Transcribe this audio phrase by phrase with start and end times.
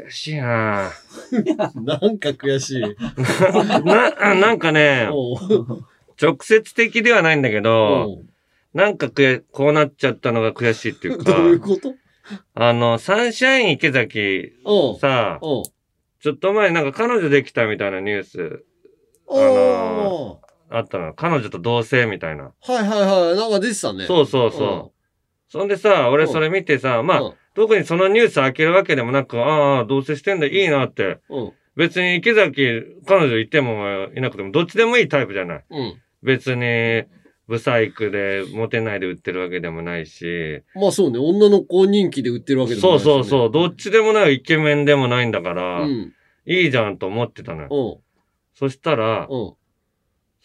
[0.00, 0.90] 悔しいな
[1.74, 2.82] なんか悔しい。
[3.84, 5.08] な、なんかね、
[6.20, 8.18] 直接的ではないんだけど、
[8.72, 11.94] なんかくこうなっちゃったのが悔しいっていうか、どういうこと？
[12.54, 14.52] あの、サンシャイン池崎
[15.00, 18.64] さ、ちょっと前なんか彼女できたみたいなニュース、
[19.28, 20.40] あの
[20.70, 21.12] あったの。
[21.14, 22.44] 彼女と同棲みたいな。
[22.44, 23.36] はいはいはい。
[23.36, 24.06] なんか出てたね。
[24.06, 24.92] そうそうそう。
[25.48, 31.20] そんでさ、俺それ見てさ、まあ、特にそのニュース開けるわけでもなく、ああ、同棲してんだ、いいなって。
[31.76, 35.64] 別に池崎、彼女いてもいなくても、どっちでもいいタイプじゃない。
[35.70, 35.94] うん。
[36.22, 37.04] 別に、
[37.46, 40.62] ブサイクで、モテないで売ってるわけでもないし。
[40.74, 41.18] まあそうね。
[41.18, 43.50] 女の子人気で売ってるわけでもそうないしねそうそう。
[43.50, 46.12] どっちでもないイケメンでもないんだから、うん
[46.46, 48.02] いいじゃんと思ってたのよ。
[48.54, 49.54] そしたら、うん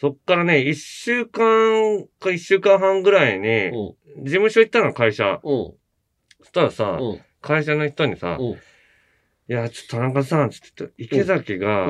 [0.01, 3.71] そっからね、一週間か一週間半ぐらいに、
[4.23, 5.41] 事務所行ったの、会社。
[6.41, 6.99] そしたらさ、
[7.41, 8.37] 会社の人にさ、
[9.47, 11.87] いや、ちょっと田中さん、つって、池崎が、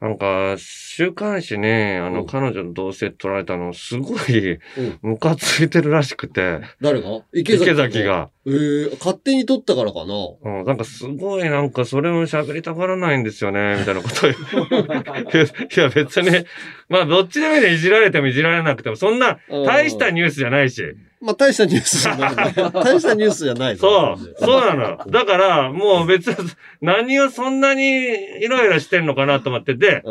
[0.00, 4.58] なんか、週刊誌ね、あの、彼女の同棲取られたの、すごい、
[5.02, 6.60] ムカついてるらしくて。
[6.80, 7.22] 誰が？
[7.34, 8.30] 池池崎崎が。
[8.46, 10.14] えー、勝手に取ったからかな。
[10.42, 15.44] うん、なんかすごいなんかそれも喋りたがらないんですよね、みたいなことを言う。
[15.44, 16.46] いや別に、
[16.88, 20.82] まあどっちでもいいね、いじられてもいじられなくても、そんな大したニュースじゃないし。
[21.20, 22.52] まあ大したニュースじゃない、ね。
[22.72, 24.96] 大したニュースじゃないそう、そうなの。
[25.06, 26.36] だから、もう別に、
[26.80, 29.74] 何をそんなにイライラしてんのかなと思って。
[29.74, 30.02] て、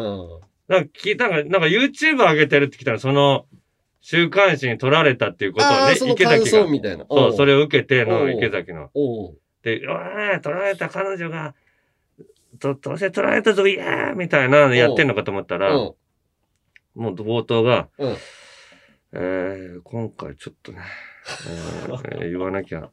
[0.68, 3.46] なんか聞いたのが、なんか YouTube 上げてるって聞いたら、その、
[4.02, 6.68] 週刊誌に撮られたっていうことをね池崎が。
[6.68, 7.06] みたいな。
[7.10, 7.38] そうう、ん。
[7.38, 8.38] それを受けてのうん。
[8.38, 8.90] 池崎の。
[9.64, 11.56] で、おい、撮られた彼女が、
[12.60, 15.96] と、どうせ撮られたぞ、いやーみたいなのやってんのかと思ったら、う
[16.96, 17.02] ん。
[17.02, 18.18] もう冒頭が、うん
[19.12, 20.80] えー、今回ちょっとね、
[21.48, 22.90] えー言わなきゃ。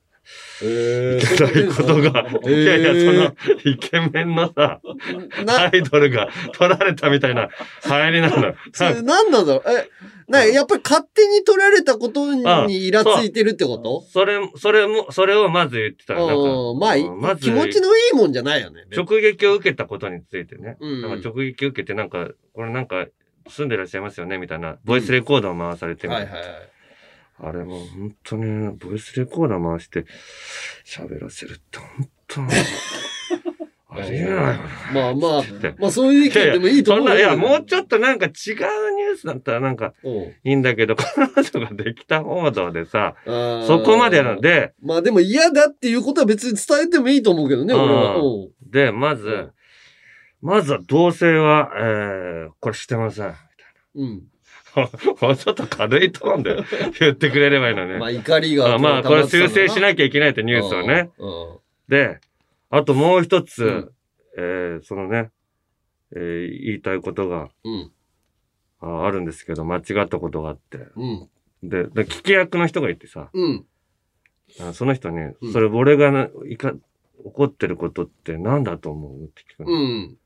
[0.61, 2.62] えいけないことが、えー。
[2.62, 4.81] いやいや、その、イケメンのさ、
[5.47, 7.48] アイドルが撮られたみたいな
[7.84, 8.55] 入りなの。
[8.72, 9.62] それ何なんだろう？
[9.71, 9.88] え、
[10.27, 14.00] なやっぱり勝手に取られたことにイラついてるってこと？
[14.10, 16.72] それ、それも、それをまず言ってたの。
[16.72, 18.84] なんまあ、いまず気持ちのいいもんじゃないよね。
[18.97, 20.77] 直撃を受けたことについてね。
[20.81, 21.03] うん。
[21.03, 23.06] なんか直撃を受けて、なんか、これなんか、
[23.49, 26.33] 住んでらっしゃいますよねみたいな、ボイスレコーダーを回されてみたいな。
[26.33, 26.69] はいはいはい。
[27.39, 30.07] あれもう本当に、ボイスレコーダー回して
[30.84, 32.49] 喋らせるって本当に、
[33.89, 34.33] ありえない。
[34.95, 35.43] まあまあ
[35.79, 39.95] まあそういう意見でもいいと思ういや、もうちょっとなんか違うニュースだったらなんか
[40.45, 48.17] いいんだけど、 彼女ができた報道でさ、そこまでやるので、まあでも嫌だっていうことは別に伝えてもいいと思うけどね、俺は。
[48.63, 49.51] で、まず、
[50.42, 53.34] まずは同棲は、えー、これしてません。
[53.94, 54.22] うん。
[55.22, 56.56] も うちょっと軽いトーンで
[57.00, 57.97] 言ってくれればいいのね。
[57.98, 61.10] まあ怒りがあまあ、これ修正しなきゃいけないってニュースをね。
[61.88, 62.20] で、
[62.69, 63.91] あともう一つ、
[64.36, 65.30] えーそのね、
[66.14, 67.92] えー言いたいことが、うん
[68.78, 70.76] ああるんですけど、間違ったことがあって。
[70.97, 71.28] うん。
[71.62, 73.64] で、で聞き役の人がいてさ、うん。
[74.60, 76.74] あその人に、うんそれ俺がないか
[77.24, 79.24] 怒ってることって何だと思う？
[79.24, 79.72] って聞くの。
[79.72, 80.18] うん。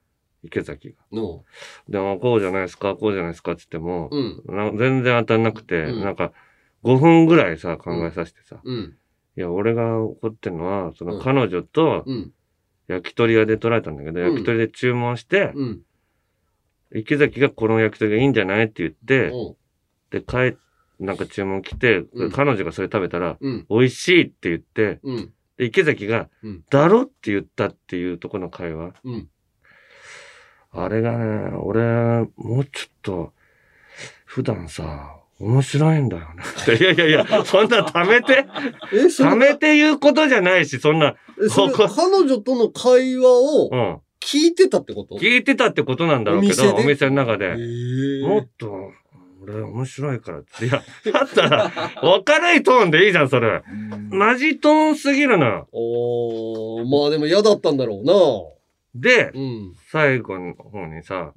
[0.42, 0.96] 池崎が。
[1.12, 1.44] の。
[1.88, 6.32] でも、こうじゃないですか、こうじゃないですかって言っても、うんな全然当たんなくて、うんなんか、
[6.84, 8.96] 5分ぐらいさ、考えさせてさ、うん。
[9.36, 12.32] いや、俺が怒ってるのは、その彼女とうん。
[12.88, 15.80] 焼き鳥屋で捉えたんだけど、うん焼き鳥で注文して、うん。
[16.94, 19.32] 池崎がこの焼き鳥がいいんじゃないって言って、
[20.10, 20.56] で、帰
[20.98, 25.00] なんか注文来て、うん彼女がそれ食べたら、うん美味しいって言って、
[25.58, 28.94] 池崎が、うんだろって言ったっていうところの会話。
[30.74, 30.84] うん。
[30.84, 31.82] あれがね、俺、
[32.36, 33.32] もうちょっと、
[34.24, 36.44] 普段さ、面白いんだよね。
[36.78, 38.46] いやいやいや、そんな貯めて、
[38.92, 43.98] 貯めて言うことじゃないし、そんな、えそれ彼女との会話をうん。
[44.22, 45.16] 聞いてたってこと？
[45.16, 47.56] 聞いてたってことなんだろうけど、おお店の中で。
[48.22, 48.90] もっと、
[49.42, 50.66] 俺面白いからって。
[50.66, 51.72] いや、だったら、
[52.04, 53.62] 明るいトーンでいいじゃん、それ。
[54.10, 55.68] マジトーンすぎるのよ。
[55.72, 58.12] おー、まあでも嫌だったんだろうな。
[58.94, 59.74] で、うん。
[59.90, 61.32] 最後の方にさ、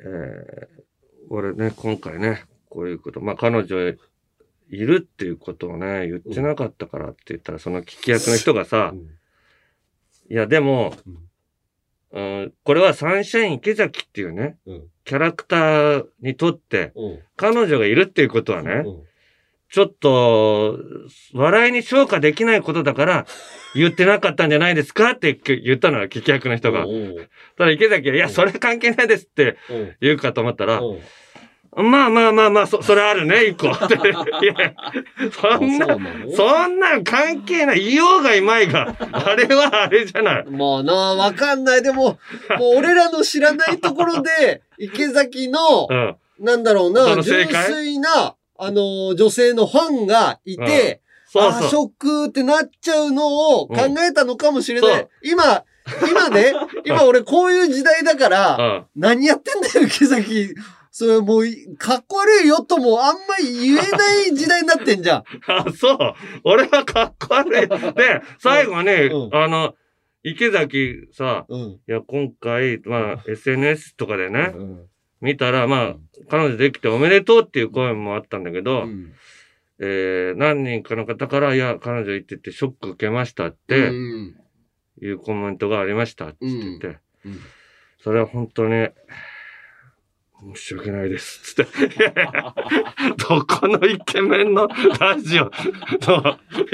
[0.00, 0.88] えー
[1.30, 3.90] 俺ね、今回ね、こういうこと、まあ彼女
[4.70, 8.94] いるっていうことをね、言ってなかったからって言ったら、その聞き役の人がさ、
[10.30, 10.94] いや、でも、
[12.10, 14.56] うん、これはサンシャイン池崎っていうね、
[15.04, 16.92] キャラクターにとって、
[17.36, 18.84] 彼女がいるっていうことはね、
[19.70, 20.78] ちょっと、
[21.34, 23.26] 笑いに消化できないことだから、
[23.74, 26.86] 言ってなかったんじゃないですかって言ったのよ、聞き役の人が。
[27.56, 29.56] ただ池崎が、いや、それ関係ないですって
[30.00, 30.80] 言うかと思ったら、
[31.76, 33.66] まあまあまあまあ、そ、それあるね、一個。
[33.68, 34.74] いや、
[35.30, 35.98] そんな、あ
[36.34, 37.84] そんなん関係ない。
[37.84, 38.96] 言おうがいまいが。
[39.12, 40.44] あれはあれじゃない。
[40.46, 41.82] まあな、わかんない。
[41.82, 42.18] でも、
[42.58, 46.16] もう俺らの知らないところで、池崎のう、ん。
[46.40, 51.86] なんだろうそな、純粋な、あの、女性のファンがいて、そうあーシそう。
[51.86, 53.76] ョックってなっちゃうのを考
[54.08, 54.90] えたのかもしれない。
[54.92, 55.64] そう今、
[56.10, 56.52] 今ね、
[56.84, 58.86] 今俺こういう時代だから、うん。
[58.96, 60.54] 何やってんだよ、池崎。
[60.90, 61.44] それもう、
[61.78, 65.24] かっこ悪いよともあんまり言えない時代になってんじゃん。
[65.46, 65.98] あ、そう。
[66.44, 67.68] 俺はかっこ悪い。
[67.68, 69.74] で、最後ね、うんあの、
[70.24, 71.60] 池崎さ、うん。
[71.60, 74.86] いや、今回、まあ、SNS とかでね、うん
[75.20, 75.96] 見たら、まあ、
[76.28, 79.12] 彼女できておめでとうっていう声もあったんだけど、うん
[79.80, 84.34] えー、何人かの方から、いや、彼女言っててショック受けましたっうてん
[85.00, 87.38] いうコメントがありましたって言ってて、うん
[88.00, 88.88] それは本当に、
[90.54, 91.54] 申し訳ないです。
[91.56, 91.90] つって。
[93.28, 94.68] どこのイケメンの
[95.00, 95.46] ラジオ？
[95.50, 95.50] い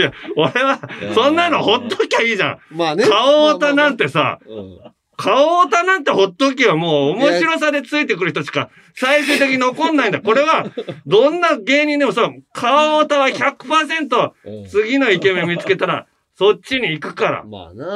[0.02, 0.79] や、俺は、
[1.14, 2.58] そんなのほっときゃいいじゃん。
[2.76, 3.05] まあね。
[3.05, 4.38] 顔オタなんてさ、
[5.16, 10.20] 顔オタなんてほっときはもう面白さでついてくる人しか最終的に残んないんだ。
[10.20, 10.66] これは、
[11.06, 14.69] どんな芸人でもさ、顔オタは100%うんうん。
[14.69, 16.06] 次のイケメン見つけたら、
[16.37, 17.44] そっちに行くから。
[17.44, 17.87] まあな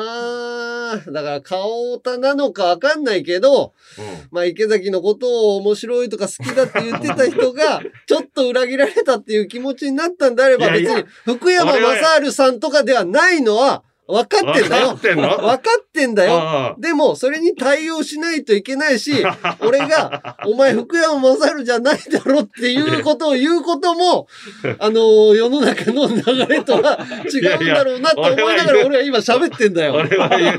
[0.93, 1.11] あ。
[1.11, 4.29] だから顔オタなのかわかんないけど、うん。
[4.31, 15.01] まあ池崎のことを面白いとか好きだって言ってた人が、 ちょっと裏切られたっていう気持ちになったんであれば、別に福山雅治さんとかではないのは分かってんだよ分かっ。
[15.01, 15.29] てんの？
[15.29, 16.77] 分かってんだよ。
[16.79, 19.13] でも、それに対応しないといけないし、
[19.61, 24.27] 俺が、お前福山雅治じゃないだろっていうことを言うことも、
[24.81, 26.99] あのー世の中の流れとは
[27.33, 29.93] 違うんだろうなと思いながら俺は今喋ってんだよ。
[29.95, 30.57] 俺は言う。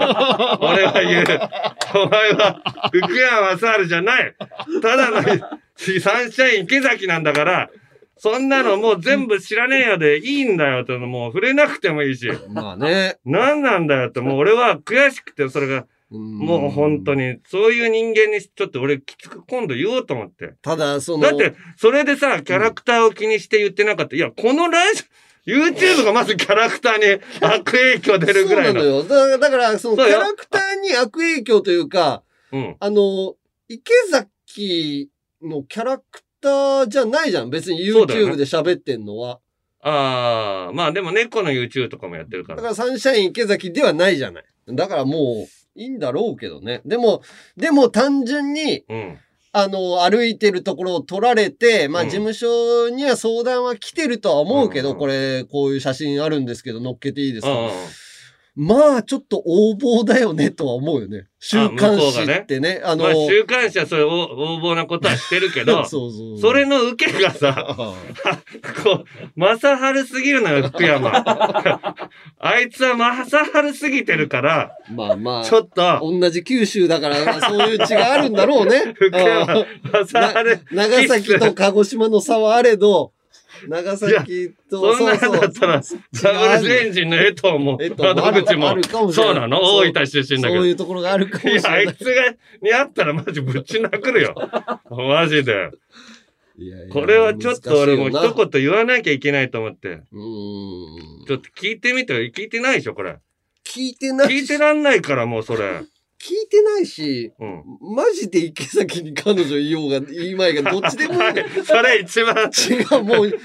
[0.61, 2.05] 俺は言う。
[2.05, 2.61] お前は
[2.93, 4.35] 福山雅治じゃない。
[4.81, 7.69] ただのサンシャイン池崎なんだから、
[8.19, 12.29] そんなのもう全部知らねえよでいいんだよってもう触れなくてもいいし。
[12.49, 13.17] まあね。
[13.23, 17.19] 何なんだよって、もう俺は悔しくて、それが、もう本当に。
[17.19, 20.55] に、そういう人間にちょっと俺きつく今度言おうと思って。
[20.61, 24.15] ただ、その、だって、それでさ、キャラクターを気にして言ってなかった。
[24.15, 25.03] いや、このラジ
[25.47, 28.81] オ、YouTube がまずキャラクターに悪影響出るぐらいの。
[28.81, 29.37] そうなのよ。
[29.37, 32.75] だから、そのキャラクターに悪影響というか、うん。
[32.79, 33.35] あの、
[33.67, 35.09] 池崎
[35.41, 36.03] のキャラク
[36.41, 37.49] ターじゃないじゃん。
[37.49, 39.39] 別に YouTube で喋ってんのは。
[39.81, 42.57] ああ、まあでも猫の YouTube とかもやってるから。
[42.57, 44.43] だからサンシャイン池崎ではないじゃない。
[44.67, 46.81] だからもう、いいんだろうけどね。
[46.85, 47.21] でも、
[47.55, 49.17] でも単純に、うん。
[49.51, 57.51] あの、歩いてるところを撮られて、まあ、うん事務所には相談は来てるとは思うけど、うんこれ、こういう写真あるんですけど、載っけていいですか？
[57.51, 57.69] あ
[58.61, 61.27] まあ、ちょっと横暴だよね、とは思うよね。
[61.39, 62.81] 週刊誌ってね。
[62.83, 67.55] ああの、まあ週刊誌はそういう横横暴なことはしてるけど、 そうそうそれの受けがさ、
[68.83, 69.05] こ
[69.37, 71.09] う、正治すぎるのよ、福山。
[72.37, 78.93] あいつは正治すぎてるから、まあまあ、ちょっと、同じ九州だから、まあそういう血があるんだろうね。
[78.93, 79.65] 福山
[80.69, 83.13] 長崎と鹿児島の差はあれど、
[83.67, 88.75] 長崎と、そんなんだったら、ダブルスエンジンの江藤も、窓口も。
[89.11, 89.59] そうなの？
[89.61, 90.61] 大分出身だけど。
[90.61, 91.97] そういうところがあるかもしいや、あれないい。
[91.97, 94.35] つが、に会ったらマジぶち殴るよ。
[94.89, 95.71] マジで。
[96.57, 100.01] いやいやこれはちょっと俺も一言言わなきゃいけないと思って。
[100.11, 102.19] ちょっと聞いてみてよ。
[102.19, 103.17] 聞いてないでしょ、これ。
[103.65, 104.33] 聞いてないし。
[104.41, 105.81] 聞いてらんないから、もうそれ。
[106.21, 107.63] 聞いてないし、うん。
[107.95, 113.37] マジで池崎に彼女言おうが言いまいがどっちでもいい はいそれ一番、違う、もう、ニュ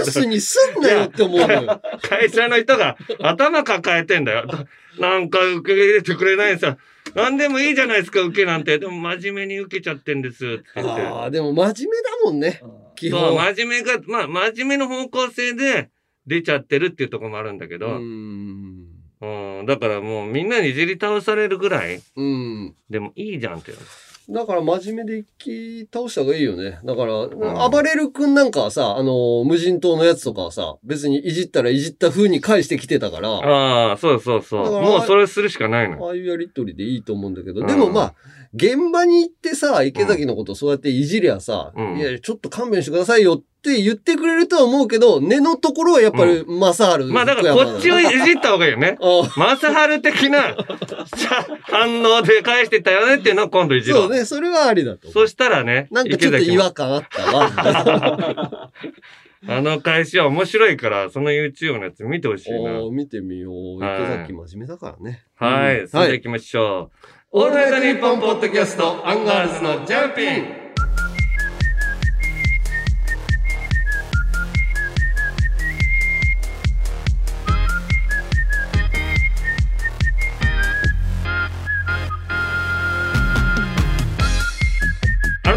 [0.00, 1.82] ースにすんなよって思うのよ。
[2.00, 4.46] 会社の人が頭抱えてんだよ。
[4.98, 6.78] なんか受け入れてくれないんですよ。
[7.14, 8.78] なんでもいいじゃないですか、受けなんて。
[8.78, 11.02] でも真面目に受けちゃってんですって言って。
[11.02, 12.60] ああ、でも真面目だもんね。
[12.96, 13.36] 基そう、本。
[13.54, 15.90] 真面目が、まあ、真面目の方向性で
[16.26, 18.93] 出ちゃってるっていうところもあるんだけど、うーん。
[19.60, 22.74] うん、だからもうみんなにいじり倒されるぐらいうん。
[22.90, 23.72] でもいいじゃんって。
[24.28, 26.78] だから真面目で一気倒した方がいいよね。
[26.82, 34.82] だから、ん暴れる君なんかはさ、あの、無人島のやつとかはさ、別にいじったらいじった風に返してきてたから、あああ、そうそうそう。
[34.82, 36.08] もうそれするしかないの。
[36.08, 38.14] あいうやりとりでいいと思うんだけど、うんでもまあ、
[38.54, 47.12] 現場に行ってさ、池崎のことそうやっていじりゃさ、うんいや、ちょっと勘弁してくださいよって言ってくれるとは思うけど、根のところはやっぱり、正治。
[47.12, 48.96] まあだからこっちをいじった方がいいよね。
[49.02, 50.54] あマサハル的な
[51.16, 54.02] さ反応で返してたよねっていうのを今度いじろう。
[54.02, 55.10] そうね、それはありだと。
[55.10, 58.70] そしたらね、なんかちょっと違和感あったわ。
[59.46, 62.80] あの返しは面白いから、その YouTube のやつ見てほしいな。
[62.90, 63.78] 見てみよう。
[63.78, 65.24] はい池崎真面目だからね。
[65.34, 67.14] はい、うんそれでは行きましょう。
[67.36, 70.54] オールナイトニッポンポッドキャスト、アンガールズのジャンピン。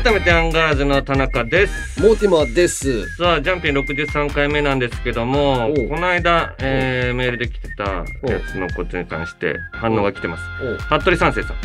[0.08, 2.02] 改めてアンガールズの田中です。
[2.02, 3.14] モーティマーです。
[3.18, 8.06] さあ、ジャンピン63回目なんですけどもこの間、えー、メールで来てたや
[8.50, 10.44] つのことに関して反応が来てます。
[10.88, 11.56] 服部三世さん。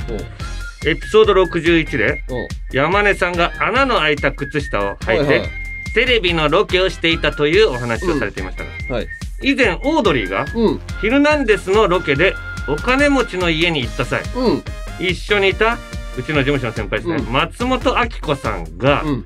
[0.88, 2.24] エピソード61で、
[2.72, 5.48] 山根さんが穴の開いた靴下を履いて、はい
[5.94, 9.08] テレビのロケをしていたというお話をされていましたが、はい。
[9.42, 10.80] 以前、オードリーが、うん。
[11.02, 12.34] ヒルナンデスのロケで、
[12.66, 14.62] お金持ちの家に行った際、うん。
[14.98, 15.76] 一緒にいた、
[16.16, 17.32] うちの事務所の先輩ですね、うん。
[17.32, 19.24] 松本明子さんが、うん。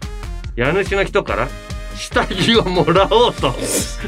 [0.57, 1.49] 家主の人から
[1.97, 3.55] 下着をもらおうと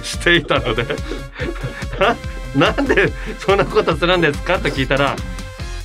[0.02, 0.84] していたので
[2.56, 5.16] ななんでそんなことするんですかと聞いたら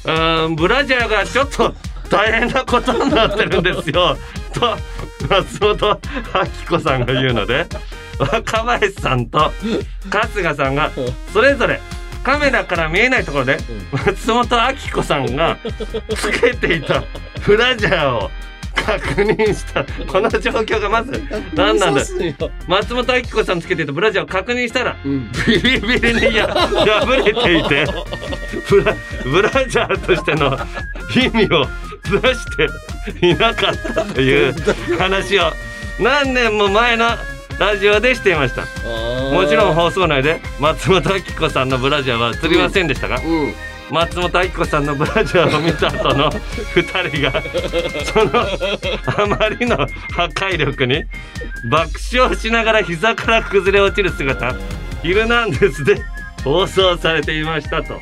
[0.06, 1.76] うーんブラジャーがちょっと
[2.10, 4.18] 大変なことになってるんですよ
[4.54, 4.78] と
[5.30, 6.00] 松本
[6.70, 7.66] 明子さんが言うので
[8.20, 9.52] 若林さんと
[10.10, 10.92] 春日さんが
[11.34, 11.80] それぞれ
[12.24, 13.58] カメラから見えないところで
[13.92, 15.58] 松本明子さんが
[16.16, 17.04] つけていた
[17.46, 18.32] ブラジャーを
[18.76, 19.86] 確認した。
[20.12, 21.12] この状況がまず
[21.54, 22.02] 何なんだ？
[22.68, 25.32] 松本明子さんつけていたブラジャーを確認したらうん。
[25.48, 27.86] ビリビリにや破れていて
[28.70, 30.58] ブラブラジャーとしての
[31.16, 31.66] 意味を
[32.22, 34.54] 出していなかったという
[34.98, 35.52] 話を。
[36.00, 37.10] 何年も前の
[37.64, 38.64] ラジオでしていました。
[39.32, 43.54] もちろん放送内で松本明子さんのブラジャーは映りませんでしたが、うん。
[43.90, 47.42] 松本明子さんのブラジャーを見た後の2人が
[48.04, 51.06] そのあまりの破壊力に
[51.70, 54.56] 爆笑しながら膝から崩れ落ちる姿
[55.02, 56.02] 「ヒルナンデス」で
[56.44, 58.02] 放送されていましたと。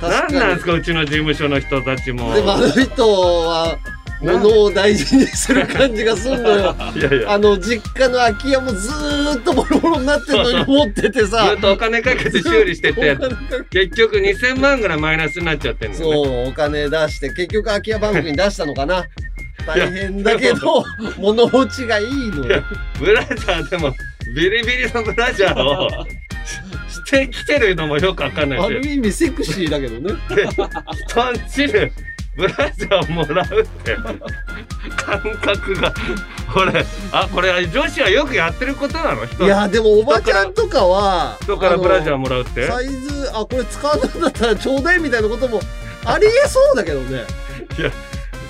[0.00, 2.34] 何なんですかうちの事務所の人たちも。
[2.34, 3.08] でもあの人
[3.46, 3.78] は、
[4.22, 6.76] 物を大事にする感じがすんのよ。
[7.26, 11.60] あの、実家の空き家もずーっとボロボロになってるのに 持っててずさっ。
[11.60, 13.16] とお金かけて修理してて
[13.70, 19.04] 結局2000万ぐらいマイナスになっちゃってるんだよねそう、お金出して、結局空き家バンクに出したのかな。
[19.66, 20.84] 大変だけど、
[21.18, 22.62] 物持ちがいいのよ。
[22.98, 23.94] ブラジャーでも
[24.34, 25.88] ビリビリのブラジャーを
[26.88, 30.14] ししてきてるのもよくわかんないしある意味セクシーだけどね。
[30.34, 31.92] で人んちで
[32.36, 33.96] ブラジャーをもらうって。
[34.96, 35.92] 感覚が。
[36.54, 39.26] 俺あこれ女子はよくやってることなの？
[39.26, 42.62] 人いや、でもおばちゃんとかは、人からブラジャーあもらうって？
[42.62, 45.60] のサイズ、あ、これ使わないんだったらちょうだいみたいなことも
[46.04, 47.24] ありえそうだけどね。
[47.78, 47.90] いや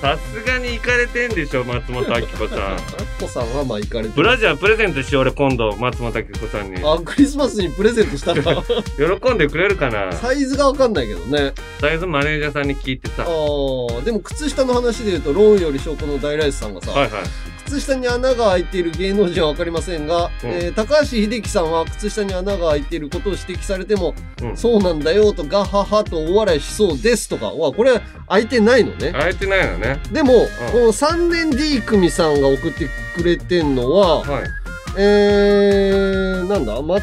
[0.02, 2.58] さすがに行かれてんでしょ松本明子さん。
[2.74, 6.82] アッコさんはまあ行かれてブラジャープレゼントしよう俺今度松本明子さんに。
[6.84, 10.10] あ、クリスマスにプレゼントしたら、喜んでくれるかな？
[10.10, 11.52] サイズがわかんないけどね。
[11.80, 13.22] サイズマネージャーさんに聞いてさ。
[13.22, 17.22] あーでも靴下の話で言うと、ローンより証拠の大ライスさんがさ、はいはい
[17.72, 20.50] 靴下に穴が開いている芸能人は分かりませんが、うん。
[20.50, 24.56] えー高橋秀樹さんは靴下に穴が開いていることを指摘されても、うん。
[24.56, 29.12] そうなんだよとガハハと大笑いしそうですとかわこれ開いてないのね。
[29.12, 30.00] 開いてないのね。
[30.12, 30.32] でも、
[30.72, 34.61] この3年 D 組さんが送ってくれてんのははい
[34.96, 36.82] えー、なんだ？
[36.82, 37.02] 松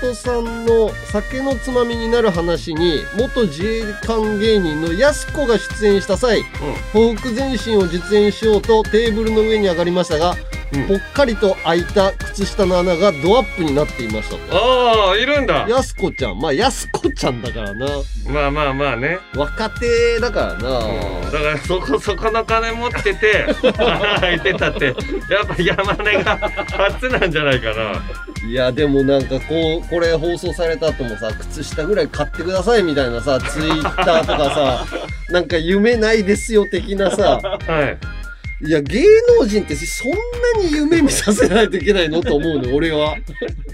[0.00, 6.42] 本さんの酒のつまみになる話に元自衛官芸人のやす子が出演した際
[6.92, 10.36] 報復前進を実演しようとテーブルの上に上がりましたが、うん
[10.86, 15.08] ぽっかりと開いた靴下の穴がドアップになっていましたと。
[15.08, 15.66] ああいるんだ。
[15.68, 16.38] やすこちゃん。
[16.38, 17.86] まあやすこちゃんだからな。
[18.28, 19.18] まあまあまあね。
[19.34, 21.30] 若手だからな、うん。
[21.30, 23.46] だからそこそこの金持ってて
[23.78, 24.94] 穴 開いてたってやっ
[25.46, 26.36] ぱ山根が
[26.72, 28.02] 初なんじゃないかな。
[28.48, 34.86] いやでもなんかこうこれ放送された後もさ靴下ぐらい買ってくださいみたいなさツイッターとかさ
[35.30, 37.40] なんか夢ないですよ的なさ。
[37.40, 37.98] はい
[38.62, 39.04] いや芸
[39.38, 40.16] 能人ってそんな
[40.62, 43.16] に夢見させないといけないのと思うの 俺は。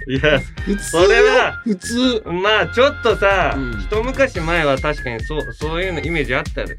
[0.09, 2.23] いや普通それは普通。
[2.27, 3.81] まあちょっとさ、うん。
[3.81, 6.77] 一昔前は確かにそうそういうのイメージあったで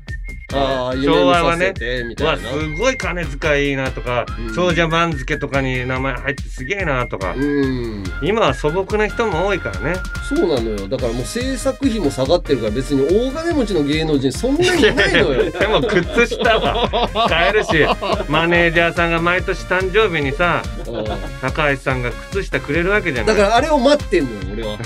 [0.56, 1.74] あ昭和はね
[2.22, 4.56] わすごい金遣いいいなとか、うん。
[4.56, 8.04] 長者番付とかに名前入ってすげえなとか、うん。
[8.22, 9.96] 今は素朴な人も多いからね。
[10.28, 10.88] そうなのよ。
[10.88, 15.52] だからもう制作費も下がってるから別に大金持ちの芸能人そんなにいないのよ。
[15.52, 17.70] でも靴下は買えるし
[18.30, 21.06] マネージャーさんが毎年誕生日にさうん。
[21.42, 23.36] 高橋さんが靴下くれるわけじゃない。
[23.36, 24.78] だからあれを待ってんのよ俺は。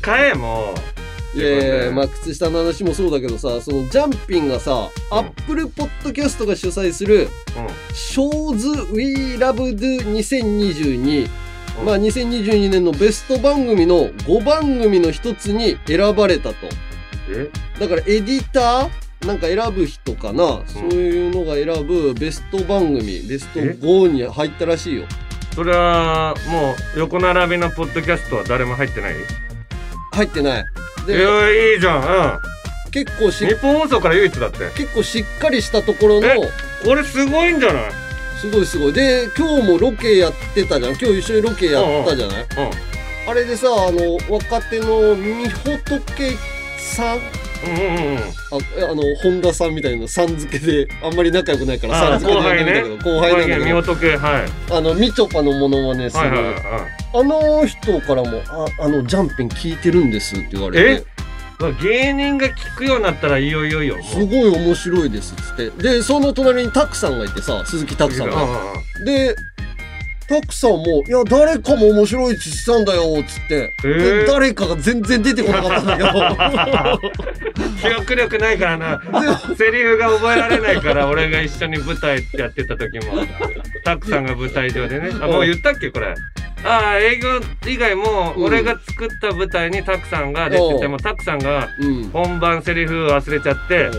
[0.00, 0.93] 買えもいや
[1.34, 7.28] いやいやまあ靴下の話もそうだけどさそのジャンピンがさ、アップルポッドキャストが主催するう、
[7.92, 11.28] ショーズ・ウィー・ラブ・ドゥ2022、
[11.80, 16.54] うんまあ2022年のベスト番組の5番組の一つに選ばれたと。
[17.80, 25.04] だからエディターなんか選ぶ人かな、そういうのが選ぶベスト番組ベスト5に入ったらしいよ。
[25.54, 29.14] それはもう横並びのポッドキャストは誰も入ってない？
[30.14, 30.64] 入ってない
[31.04, 32.40] いでやいいじゃん、
[32.90, 36.36] 結構しうん、日本放送から唯一だって結構しっかりしたところのえ
[36.84, 37.92] これすごいんじゃない？
[38.40, 38.92] すごいすごい。
[38.92, 40.92] で、今日もロケやってたじゃん。
[40.92, 42.42] 今日一緒にロケやったじゃない？
[42.42, 43.30] うん。
[43.30, 46.32] あれでさ、あの、若手のみほとけ
[46.78, 47.30] さんうんうんうん。
[47.64, 54.76] ああの、本田さんみたいなさん付けで、あんまり仲良くないからさんあ付けで呼んでみたけど、後輩なんだけど、はい。
[54.78, 56.22] あの、みちょぱのモノマネする。
[56.24, 61.06] あの人からも、あ、あの、ジャンピン聞いてるんですって言われて、
[61.58, 64.02] まあ芸人が聞くようになったらいよいよいよ。
[64.02, 65.70] すごい面白いですっつって。
[65.70, 68.36] で、その隣にタクさんがいてさ、鈴木タクさんが。
[69.04, 69.36] で、
[70.28, 73.74] タクさんも、いや、誰かも面白いって言ってたんだよ、つって。
[74.26, 77.08] 誰かが全然出てこなかったんだけ
[77.88, 79.02] 記憶力ないからな。
[79.48, 79.54] ど。
[79.56, 83.24] セリフが覚えられないから、俺が一緒に舞台やってた時も、
[83.84, 85.10] タクさんが舞台上でね。
[85.20, 86.14] あ、もう言ったっけこれ。
[86.64, 88.44] ああ、営業以外も、うん。
[88.44, 92.10] 俺が作った舞台にタクさんが出てても、タクさんがうん。
[92.10, 93.90] 本番セリフ忘れちゃって、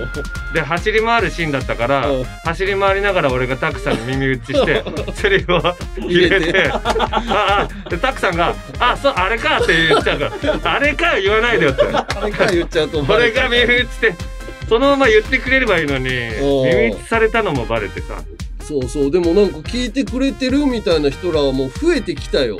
[0.53, 2.21] で、走り回るシーンだったからう。
[2.21, 5.61] ん、走り回りながら俺がタクさんに耳打ちして、セリフを
[5.99, 10.31] 入れて、ああ、で、タクさんが、あ、そう、あれかって言っちゃうか
[10.63, 11.83] ら、あれか言わないでよって。
[11.83, 14.15] あれから言っちゃうと、俺が耳打ちして、
[14.67, 18.15] そのまま言ってくれればいいのに、耳打ちされたのもバレてさ。
[18.67, 19.11] そうそう。
[19.11, 22.57] でもなんか聞いてくれてるみたいな人らはもう増えてきたよ。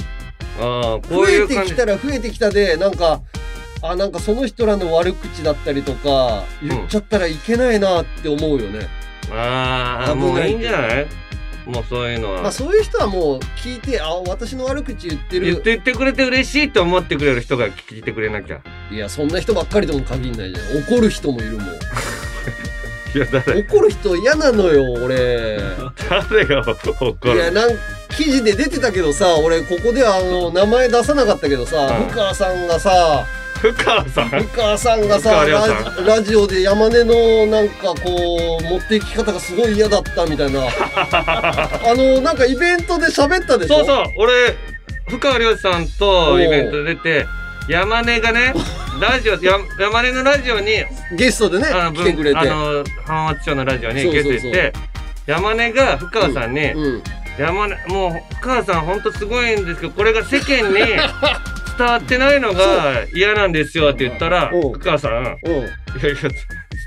[0.59, 1.69] ああ、こ増えういう感じ。
[1.71, 3.21] てきたら増えてきたで、なんか、
[3.81, 8.87] あ、なんかその人らの悪口だったりとか、言っちゃったらいけないなって思うよね。
[9.31, 11.07] ああ、もういいんじゃない？
[11.65, 12.43] もうそういうのは。
[12.43, 15.47] まあそういう人はもう聞いて、あ、私の悪口言ってる。
[15.47, 18.61] 言って言ってくれて嬉しいって思ってくれる人が聞いてくれなきゃ。
[18.91, 20.77] いや、そんな人ばっかりとも限んないじゃん。
[20.83, 21.65] 怒る人もいるもん。
[23.15, 25.57] いや、誰、怒る人嫌なのよ、俺。
[26.29, 27.69] 誰が怒いや、るなん
[28.17, 32.07] 記事で出てたけどさ、俺ここではあの、名前出さなかったけどさ、うん。
[32.09, 33.25] 深川さんがさ、
[33.61, 34.29] 深川さん？
[34.29, 40.59] 深川さんが深さ川亮さラジラジオで山根のなんかこう持っていき方がすごい嫌だったみたいな。
[40.67, 43.77] あのなんかイベントで喋ったでしょ？
[43.77, 44.33] そうそう、俺、
[45.07, 47.25] 深川亮さんとイベント出て、
[47.67, 48.53] 山根がね、
[49.01, 52.37] ラジオ、や山根のラジオに、ゲストでねあの来てくれて。
[52.37, 54.73] あの、浜松町のラジオにゲスト行って、
[55.25, 57.03] 山根が深川さんに、うん
[57.37, 60.75] 山根、もう、深川さんほんとすごいんですけど、これが世間に
[61.77, 64.71] 伝わってないのが嫌なんですよって言ったら、うん。
[64.73, 65.53] 深川さん、いやうん。
[65.53, 65.69] いや、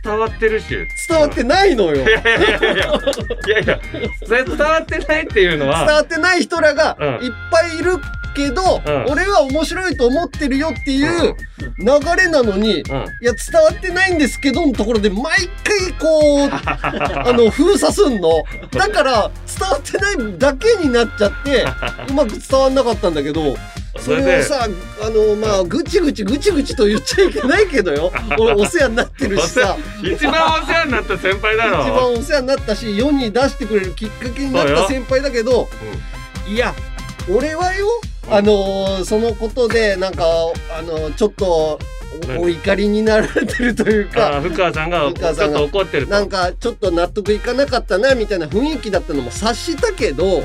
[0.05, 0.67] 伝わってるし。
[1.09, 1.97] 伝わってないのよ。
[1.97, 3.81] いやいやいやいやいや
[4.25, 7.27] それ伝わってないっていうの伝は、 わってない人らがうん。
[7.27, 7.99] いっぱいいる
[8.39, 11.35] けど、うん俺は面白いと思ってるよっていう
[11.79, 12.77] 流れなのに、うん。
[12.77, 12.83] い
[13.23, 15.23] や、伝わってないんですけどのところで、毎
[15.65, 18.45] 回こう、 あの、封鎖すんの。
[18.73, 21.65] だから、伝わってないだけになっちゃって、
[22.11, 23.57] うまく伝わんなかったんだけど、
[23.97, 24.69] そそれをさ、
[25.03, 28.13] あの、まあ、ぐちぐちぐちぐちと言っちゃいけないけどよ。
[28.39, 31.83] 俺、お世話になってるしさ、一番お世話になった先輩だろ。
[31.83, 35.69] 一番お世話になったし、世に出してくれるきっかけになった先輩だけど、
[36.49, 36.75] いや、
[37.31, 37.87] 俺はよ、
[38.31, 40.25] あのーそのことで、なんか、
[40.71, 41.79] あのちょっと
[42.39, 46.13] お、お怒りになられてるというか、あ深川さんがちょっと怒ってると。
[46.13, 50.43] なんかちょっと納得いかなかったなみたいな雰囲気だったのも察したけど、うんうんうん。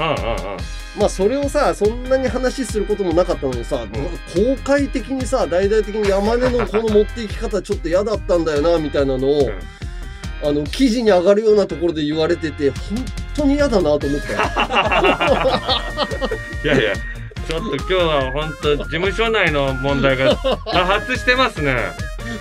[0.98, 3.98] まあそれをさそんなに話することもなかったのにさ、なんか
[4.34, 9.50] 公開的にさ大々的に山根のこの持っていき方ちょっと嫌だったんだよなみたいなのを、
[10.44, 12.80] あの記事に上がるようなところで言われてて本
[13.36, 14.40] 当に嫌だなと思ったよ。
[16.64, 16.94] いやいや、
[17.48, 21.76] ちょっと今日は本当事務所内の問題が 多発してますね。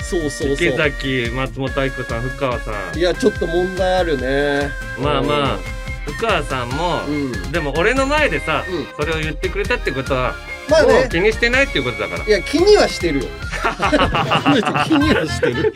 [0.00, 0.76] そうそうそ池う。
[0.76, 2.98] 崎、松本愛子さん、深川さん。
[2.98, 4.70] いやちょっと問題あるね。
[4.98, 5.58] まあまあ、
[6.06, 7.52] 深川さんも、うん。
[7.52, 10.34] でも俺の前でさ、うんそれを言ってくれたってことは、
[10.68, 12.30] まあね気にしてないっていうことだからい。
[12.30, 13.24] や気にはしてるよ。
[14.86, 15.74] 気にはしてる。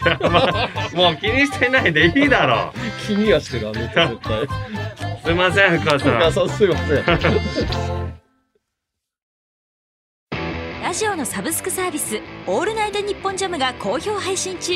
[0.94, 2.72] もう気にしてないでいいだろ
[3.06, 4.42] 気にはしてるあの人絶対。
[4.42, 4.48] う。
[5.24, 6.20] すいません、深い川さん。
[6.22, 8.05] やそうすいません。
[10.96, 14.72] ラジオのサブスクサービス「オールナイトニッポンジャム」が好評配信中。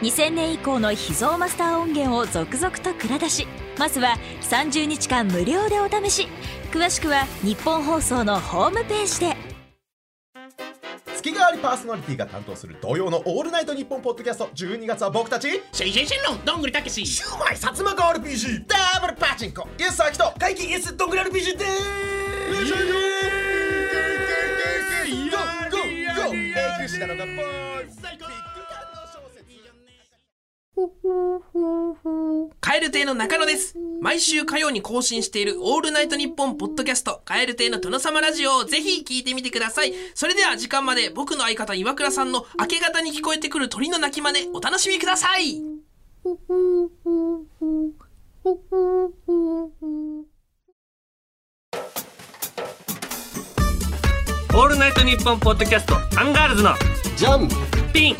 [0.00, 3.46] 2000年以降の秘蔵マスター音源を続々と蔵出し。
[3.78, 6.26] まずは30日間無料でお試し。
[6.72, 9.36] 詳しくは日本放送のホームページで。
[11.14, 14.50] 月替わりパーソナリティが担当する同様のオールナイトニッポンポッドキャスト。
[14.56, 15.48] 12月は僕たち。
[15.70, 23.41] シェイシェイシェンロンどんぐりたけしシュウマイ薩摩川 RPG ダブルパチンコイエス・アキト怪奇 S どんぐり RPG でーす
[25.12, 28.24] 永久歯なのがボーイ最高
[32.60, 33.76] カエル亭の中野です。
[34.00, 39.92] 毎週火曜に更新しているオールナイトニッポンポッドキャストカエル亭の殿様ラジオをぜひ聞いてみてください。
[40.14, 45.60] それでは時間まで僕の相方岩倉さんの明け方に聞こえてくる鳥の鳴き真似お楽しみください。
[54.54, 56.74] オールナイトニッポンポッドキャストアンガールズの
[57.16, 57.48] ジャン。
[57.90, 58.16] ピン。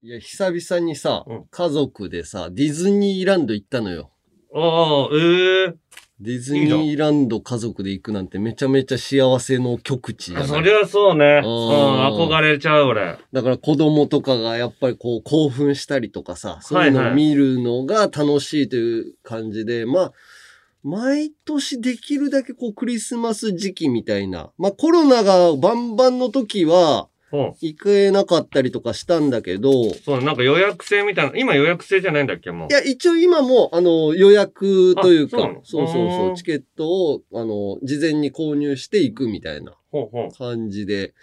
[0.00, 1.44] いや、久々にさ、うん。
[1.50, 4.12] 家族でさ、ディズニーランド行ったのよ。
[4.54, 5.74] ああ、ええ
[6.20, 10.48] ディズニーランド家族で行くなんてめちゃめちゃ幸せの極地じゃない？
[10.48, 11.40] そりゃそうね。
[11.42, 11.72] うん、う
[12.28, 13.18] ん憧れちゃう俺。
[13.32, 20.12] だから子供とかがやっぱりこう興奮したりとかさ、そういうのを見るのが楽しいという感じで、まあ、
[20.82, 24.50] 毎年できるだけこうクリスマス時期みたいな。
[24.58, 27.54] まあコロナがバンバンの時はうん。
[27.60, 31.38] 行けなかったりとかしたんだけど、いそう、なんか予約制みたいな。
[31.38, 32.72] 今予約制じゃないんだっけもう。
[32.72, 35.60] や、一応今も、あの、予約というか、あそうなの？
[35.64, 40.32] そうそうそうう、んチケットを、あの、事前に購入していくみたいなほうほう。
[40.36, 41.14] 感じで、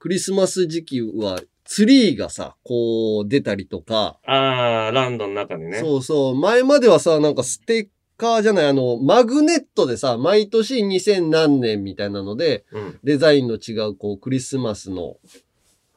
[0.00, 5.78] クリスマス時期は、ツリーがさ、こう出たりとか、ああ、ランドの中にね。
[5.78, 6.34] そうそう。
[6.36, 13.00] 前まではさ、なんかステッカーじゃない、あの、マグネットでさ、毎年2000何年みたいなので、うん。
[13.02, 15.16] デザインの違う、こう、クリスマスの、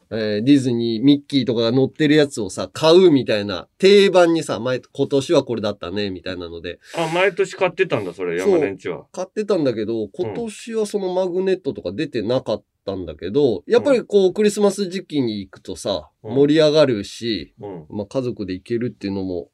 [0.09, 9.05] えーディズニー、ミッキーとかが乗ってるやつをさ、買うみたいな、定番にさ、前、今年はこれだったね、みたいなので、あ、毎年買ってたんだ、それ、山根んちは。
[9.11, 17.85] 買ってたんだけど、今年はそのマグネットとか出てなかったんだけど、やっぱりこう、クリスマス時期に行くとさ、うん盛り上がるし、うん。
[17.89, 19.49] まあ、家族で行けるっていうのも、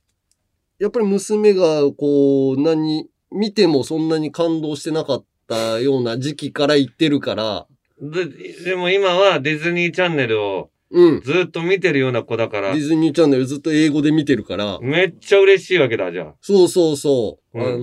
[0.84, 7.68] やっぱり娘がこう、何、見てもそんなに感動してなかったような時期から行ってるから、
[8.02, 8.26] で、
[8.66, 11.22] でも今はディズニーチャンネルをうん。
[11.22, 12.74] ずっと見てるような子だから。
[12.74, 16.36] ディ、ズニーチャンネルずっと英語で見てるから、めっちゃ嬉しいわけだ、じゃあ。
[16.42, 17.66] そうそうそう、うん。
[17.66, 17.80] あの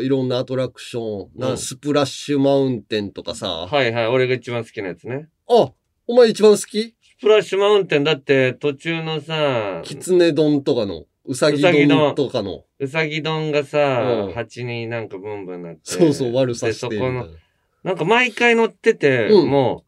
[0.00, 5.28] ーいろんなアトラクション、んスプラッシュマウンテンとかさ、はいはい、俺が一番好きなやつね。
[5.50, 5.72] あ、
[6.06, 6.94] お前一番好き？
[7.18, 8.04] スプラッシュマウンテン。
[8.04, 15.80] だって途中のさ、キツネ丼とかの、うさぎ丼丼とかの、うさぎ丼がさう、ん蜂になんかブンブンなって。
[15.84, 17.38] そうそう、悪さしてでそこのみたいな。
[17.84, 19.84] なんか毎回乗ってて、うんも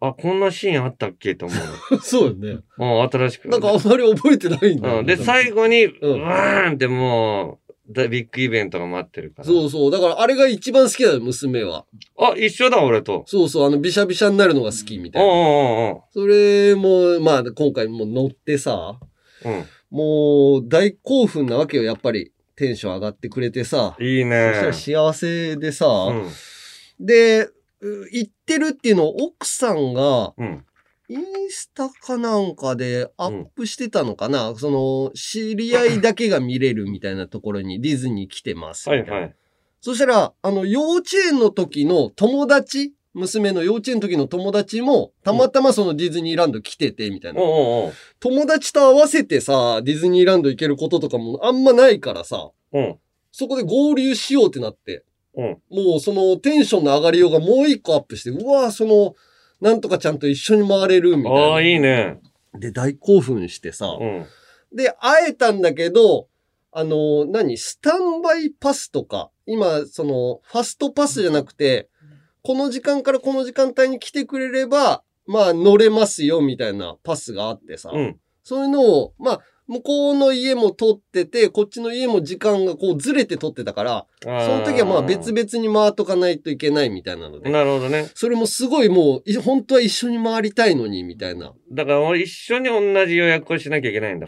[0.00, 1.54] う、あ、こんなシーンあったっけと思
[1.92, 2.50] う そうよね。
[2.78, 3.48] う新しく。
[3.48, 5.06] なんかあんまり覚えてないんだようん。
[5.06, 9.44] で、最後に、ううんわーんってもう、だビッグイベントが待ってるから。
[9.44, 9.90] そうそう。
[9.90, 11.84] だからあれが一番好きなの、娘は。
[12.18, 13.24] あ、一緒だ、俺と。
[13.26, 15.28] そうそう、あの、びしゃびしゃになるのが好きみたいな。
[15.28, 18.98] おうおうおうそれも、まあ、今回も乗ってさ、
[19.44, 22.32] おうもう、大興奮なわけよ、やっぱり。
[22.56, 23.94] テンション上がってくれてさ。
[23.98, 24.06] うん。
[24.06, 24.72] いいそしたらね。
[24.72, 26.28] 幸せでさ、うん。
[26.98, 27.42] で、
[27.80, 30.64] う行ってるっていうのを奥さんが、うん。
[31.08, 38.88] インスタかなんかでアップしてたのかな、その、知り合いだけが見れるみたいなところにディズニー来てます。
[38.88, 39.34] はいはい。
[39.82, 47.40] そしたら、あの、幼稚園の時の友達、娘の幼稚園の時の友達も、たまたまそのディズニーランド来てて、みたいな。
[48.20, 52.96] 友達と合わせてさ、ディズニーランド行けることとかもあんまないからさ、うん。
[53.30, 55.46] そこで合流しようってなって、うん。
[55.70, 59.14] もうそのテンションの上がりようがもう一個アップして、うわその、
[59.60, 61.38] なんとかちゃんと一緒に回れるみたいな。
[61.38, 62.18] ああ、いいね。
[62.54, 64.26] で、大興奮してさ、うん。
[64.74, 66.28] で、会えたんだけど、
[66.72, 67.58] あの、何？
[67.58, 71.90] スタンバイパスとか、今、その、ファストパスじゃなくて、
[72.42, 78.16] この時間からこの時間帯に来てくれれば、まあ乗れますよ、みたいなパスがあってさ、うん。
[78.42, 88.10] そういうのを、まあ、向こうの家も取ってて、こっちの家も時間がこうずれて取ってたから、そその時はまあ別々に回っとかないといけないみたいなので、なるほどね。
[88.14, 91.54] それもすごいもう、い本当は一緒に回りたいのに、みたいな。
[91.70, 94.26] だから俺一緒に同じ予約をしなきゃいけないんだ。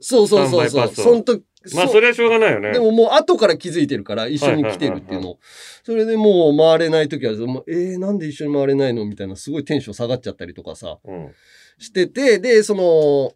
[0.00, 0.88] そうそうそうそう。
[0.88, 2.72] その時、まあ、そそれはしょうがないよね。
[2.72, 5.38] でももう後から気づいてるから、一緒に来てるっていうの。
[5.82, 11.32] それでもう回れない時は、もうえー、なんで一緒に回れないのみたいな、すごいテンション下がっちゃったりとかさ、うん。
[11.78, 13.32] してて、で、その、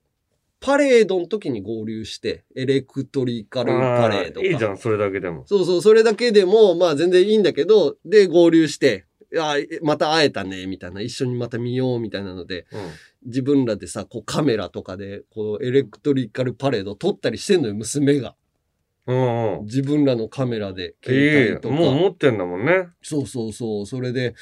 [0.60, 5.44] パレードの時に合流して、エレクトリカルパレードいいじゃん、それだけでも。
[5.46, 12.80] そうそう、それだけでも、まあ全然いいんだけど、で、合流して、あまた会えたね、みたいな、一緒にまた見よう、みたいなので、うん。
[13.28, 18.34] 自分らでさ、こうカメラとかで、こうエレクトリカルパレード撮ったりしてんのよ、娘が。
[19.06, 19.64] うんうん。
[19.64, 21.74] 自分らのカメラで、携帯とか。
[21.74, 22.88] もう持ってんだもんね。
[23.02, 24.34] そうそうそう、それで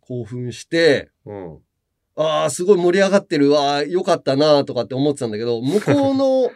[0.00, 1.58] 興奮して、うん。
[2.16, 6.50] ああ、すごい盛り上がってるわ、よかったなとかって思ってたんだけど、 向こうの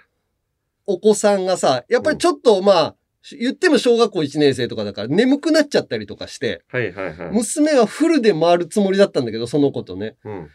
[0.87, 2.97] お子さんがさ、やっぱりちょっとまあ、
[3.39, 7.31] 言っても小学校1年生とかだから眠くなっちゃったりとかして、はいはいはい。
[7.33, 10.17] 娘はフルで回るつもりだったんだけど、その子とね。
[10.25, 10.51] うん。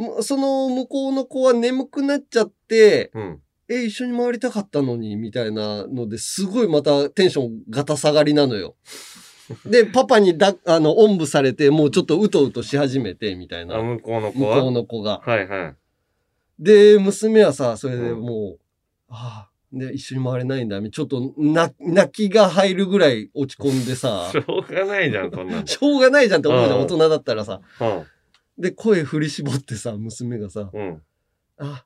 [0.00, 3.40] もその向こうの子は眠くなっちゃって、うん。
[3.68, 8.74] え、一緒に回りたかったのに、みたいなのですごいまたテンションガタ下がりなのよ。
[9.64, 13.76] で、パパにだ、あの、おんぶされて、もうちょっとうとうとし始めて、みたいな。
[13.76, 15.22] あ、向こうの子向はこうの子が。
[15.24, 15.76] はいはい。
[16.58, 18.60] で、娘はさ、それでもう、
[19.08, 20.80] ああ、で、一緒に回れないんだ。
[20.80, 25.66] ちょっと、な、泣きが入るぐらい落ち込んでさし、ょうがないじゃん、そんなの。
[25.68, 27.60] しょうがないじゃんって思うじゃん、うん大人だったらさ。
[27.80, 28.06] うん。
[28.60, 31.02] で、声振り絞ってさ、娘がさ、うん。
[31.58, 31.84] あ、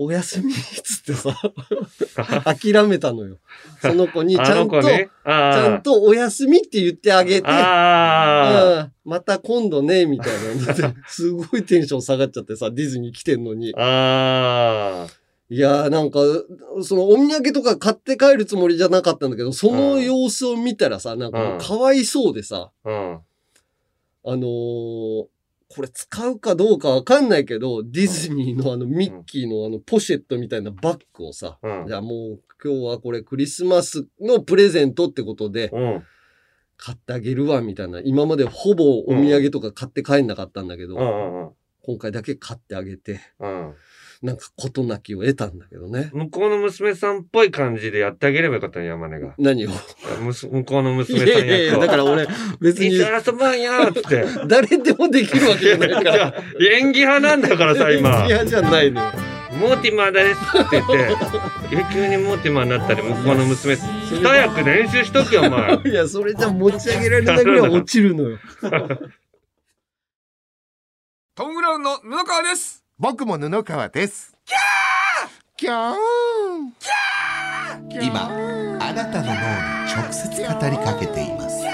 [0.00, 1.34] おやすみっつってさ、
[2.44, 3.38] 諦めたのよ。
[3.82, 5.10] その子にちあゃんと、ね。
[5.24, 8.78] ちゃんあとおやすみって言ってあげて、あ。
[8.78, 11.00] あうんまた今度ね、みたいなので。
[11.08, 13.74] すごいテンション下がっちゃってさ、ディズニー来てんのに。
[13.76, 15.06] あ。
[15.08, 16.20] あいやーなんか、
[16.82, 22.88] そのお土産とか買って帰るつもりじゃなかったんだけど、その様子を見たらさ、なんかもうかわいそうでさ、あ。
[22.88, 23.18] うん。
[24.24, 25.26] あのー
[25.68, 36.02] これ使うかどうかわかんないけど、ディズニーのあのミッキーのあのポシェットみたいなバッグをさ、うんじゃあもう今日はこれクリスマスのプレゼントってことでうん。
[36.80, 38.00] 買ってあげるわみたいな。
[38.04, 41.54] 今までほぼお土産とか買って帰んなかったんだけど。
[41.82, 43.74] 今回だけ買ってあげて、うん。
[44.20, 46.10] なんか事なきを得たんだけどね。
[46.12, 49.34] 向こうの娘さんっぽい感じでやってあげればよかったね、山根が。
[49.38, 49.70] 何を？
[50.50, 51.80] 向こうのい娘さんやいやいや、役を。
[51.82, 52.26] だから俺、
[52.60, 54.24] 別に一緒に遊ばんよって。
[54.48, 56.34] 誰でもできるわけじゃないから。
[56.72, 58.26] 演技派なんだからさ、今。
[58.26, 59.12] いやじゃないのよ。
[59.60, 61.16] モーティマーですって言って、
[61.72, 65.76] え、急にモーティマーになったり、向こうの娘、二役練習しとけよ、お前。
[65.90, 68.38] いや、それじゃ持ち上げられないぐらい落ちるのよ。
[71.34, 74.34] トム・ブラウンの布川です僕も布川です。
[75.56, 75.94] キャー！
[78.02, 78.24] 今
[78.80, 79.36] あなたの脳に
[79.94, 81.64] 直接語りかけています。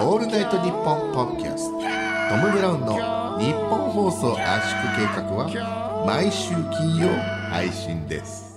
[0.00, 1.80] オールナイトニッポンポッドキャスト。
[1.80, 2.94] トム・ブラウンの
[3.40, 7.08] 日本放送圧縮計画は毎週金曜
[7.50, 8.53] 配信です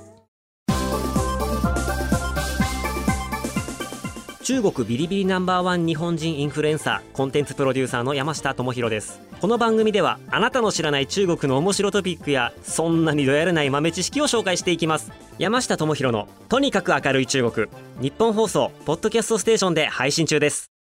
[4.47, 9.19] 中国ビリビリナンバーワン日本人インフルエンサーコンテンツプロデューサーの山下智博です。
[9.41, 15.12] この番組ではあなたの知らない中国の面白トピックやそんなにどやらない豆知識を紹介していきます。
[15.38, 17.67] 山下智博のとにかく明るい中国。
[17.99, 20.77] 日本放送ポッドキャストステーションで配信中です。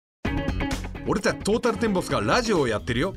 [1.05, 3.15] 俺たちトータルテンボスがラジオをやってるよ、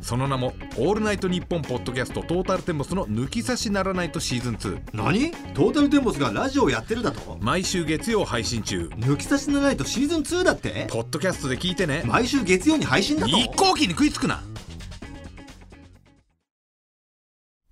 [0.00, 5.32] その名も「オールナイトニッポン」ポッドキャストトータルテンボスの抜き差しならないとシーズン2何？
[5.54, 7.36] トータルテンボスがラジオやってるだと？
[7.40, 8.88] 毎週月曜配信中。
[8.96, 10.86] 抜き差しならないとシーズン2だって？
[10.90, 12.04] ポッドキャストで聞いてね。
[12.06, 13.36] 毎週月曜に配信だと？
[13.36, 14.42] 一向機に食いつくな。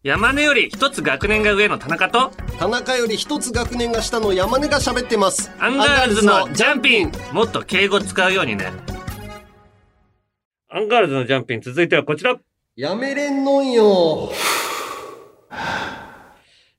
[0.02, 5.52] 山根より一つ学年が上の田中と、田中より一つ学年が下の山根が喋ってます。
[5.60, 7.12] アンガールズのジャンピン。
[7.32, 8.72] もっと敬語使うようにね。
[10.74, 12.34] アンガールズのジャンピン、続いてはこちら。
[12.76, 14.32] やめれんのんよ。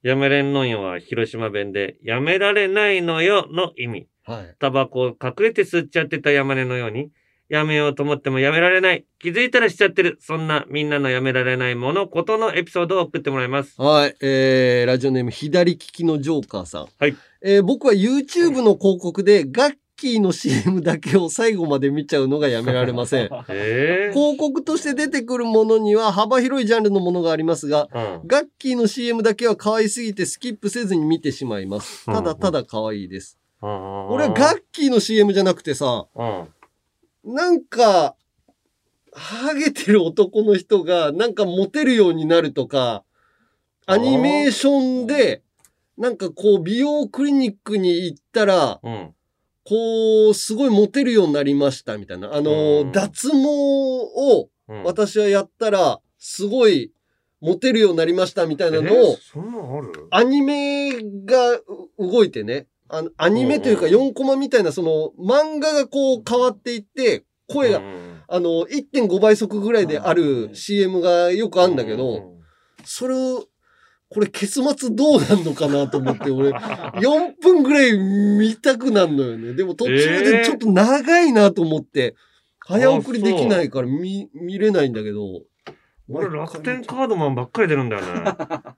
[0.01, 4.07] やめれんのんよは広島弁で、やめられないのよの意味。
[4.23, 4.55] はい。
[4.57, 7.11] タバコを隠れて吸っちゃってた山根のように、
[7.49, 9.05] やめようと思ってもやめられない。
[9.19, 10.17] 気づいたらしちゃってる。
[10.19, 13.79] そんなみんなのやめられないもの、ことのエピソードを送ってもらいます。
[13.79, 14.15] はい。
[14.21, 16.87] えー、ラジオネーム左利きのジョーカーさん。
[16.97, 17.15] はい。
[17.43, 23.29] えー、僕は YouTube の広告でガッキーの CM だけを最後まで見ちゃうのがやめられません。
[23.47, 28.21] えー、広告として出てくるものには幅広いジャンルのものがありますが、うん。
[28.27, 32.05] ガッキーの CM だけは可愛すぎてスキップせずに見てしまいます。
[32.05, 33.39] ただただ可愛いです。
[33.61, 33.71] 俺
[34.15, 36.23] 俺はガッキーの CM じゃなくてさ、う
[37.31, 37.33] ん。
[37.33, 38.17] なんか、
[39.13, 43.05] ハゲてる男の人がなんかモテるようになるとか、
[43.85, 45.43] アニメーションで、
[45.97, 49.15] なんかこう美容クリニックに行ったら、うん。
[49.65, 52.33] こう、すごいモテるようになりましたみたいな。
[52.33, 52.91] あの、うん。
[52.91, 54.83] 脱毛をうん。
[54.83, 56.93] 私はやったら、すごい
[57.41, 59.17] モテるようになりましたみたいなのえを、
[60.11, 60.93] アニメ
[61.25, 61.63] がう
[61.99, 72.33] 動いてね、あのアニメというかうんうん4コマみたいな、その漫画がこう変わっていって、声が、うんあの、1.5倍速ぐらいである CM がよくあるんだけど、、
[72.85, 73.45] それを、
[74.13, 76.49] これ結末どうなんのかなと思って、俺、
[77.01, 79.53] 4分ぐらい見たくなるのよね。
[79.53, 82.15] でも途中でちょっと長いなと思って、
[82.59, 85.41] 早送りできないから見、見れないんだけど。
[86.09, 88.07] 俺楽天カードマンばっかり出るんだよね。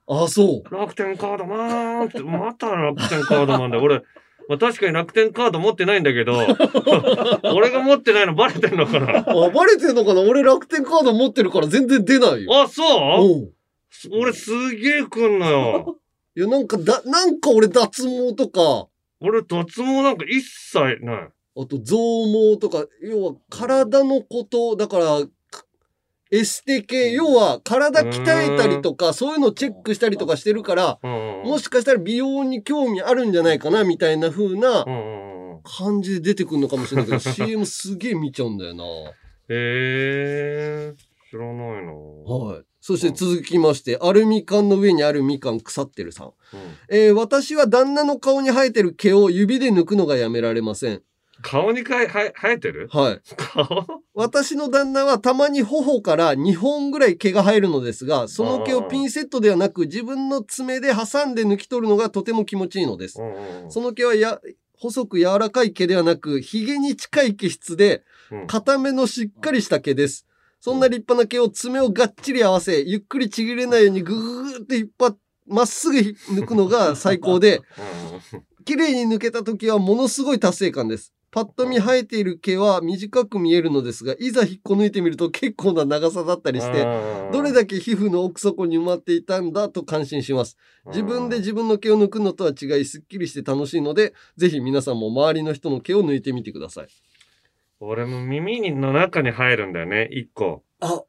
[0.08, 0.74] あ、そう。
[0.74, 3.78] 楽天カードマンって、また楽天カードマンだ。
[3.78, 4.02] 俺、
[4.48, 6.34] まあ確かに楽天カード持ってないんだけど、
[7.52, 9.18] 俺が持ってないのバレてんのかな？
[9.28, 10.20] あ、バレてんのかな？
[10.20, 12.62] 俺楽天カード持ってるから全然出ないよ。
[12.62, 12.82] あ、そ
[13.20, 13.26] う？
[13.26, 13.55] うん。
[14.12, 15.96] 俺すげえ来んのよ。
[16.36, 18.88] いや、なんかだ、なんか俺脱毛とか、
[19.20, 21.28] 俺脱毛なんか一切ない。
[21.58, 21.96] あと増
[22.54, 25.64] 毛とか、要は体のこと、だから、か
[26.30, 35.62] エステ系、要は体鍛えたりとか、そういうのをチェックしたりとかしてるから、もしかしたら美容に興味あるんじゃないかな、みたいな風なうんうんうん。
[35.62, 38.84] 感じで出てくるのかもしれないけど、 CM すげえ見ちゃうんだよな。
[38.84, 38.84] へ
[39.48, 42.24] えー、知らないの。
[42.24, 42.64] はい。
[42.86, 46.32] そして続きまして、アルミ缶の上にあるみかん腐ってるさん。
[46.88, 51.02] えー私は旦那の顔に生えてる毛を指で抜くのがやめられません。
[51.42, 52.88] 顔にかいは生えてる？
[52.92, 53.20] はい。
[53.36, 54.02] 顔？
[54.14, 63.18] 私の旦那はたまに頬から2本ぐらい毛が生えるのですが、その毛をピンセットではなく自分の爪で挟んで抜き取るのがとても気持ちいいのです。
[63.68, 64.40] その毛はや
[64.78, 68.04] 細く柔らかい毛ではなく、髭に近い毛質で、
[68.46, 70.24] 固めのしっかりした毛です。
[70.60, 77.62] そんな立派な毛を爪をがっちり合わせ、ゆっくりちぎれないようにぐーって引っ張っまっすぐ抜くのが最高で、
[78.64, 81.12] 綺麗に抜けた時はものすごい達成感です。
[81.30, 86.86] パッと見生えている毛は短く見えるのですが、いざ引っこ抜いてみると結構な長さだったりして、
[87.32, 90.56] どれだけ皮膚の奥底に埋まっていたんだと感心します。
[90.86, 96.88] 自分で自分の毛を抜くのとは違い、すっきりして楽しいので、ぜひ皆さんも周りの人の毛を抜いてみてください。
[97.80, 100.64] 俺も耳の中に入るんだよね、一個。
[100.80, 101.02] あ、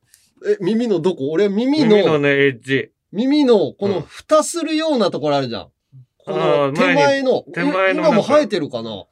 [0.45, 1.29] え、耳のどこ？
[1.31, 2.91] 俺は耳の、耳のね、エッジ。
[3.11, 5.69] 耳の、この蓋するようなところあるじゃん。
[6.17, 8.89] この手前の、手前の今も生えてるかな？
[8.89, 9.09] こ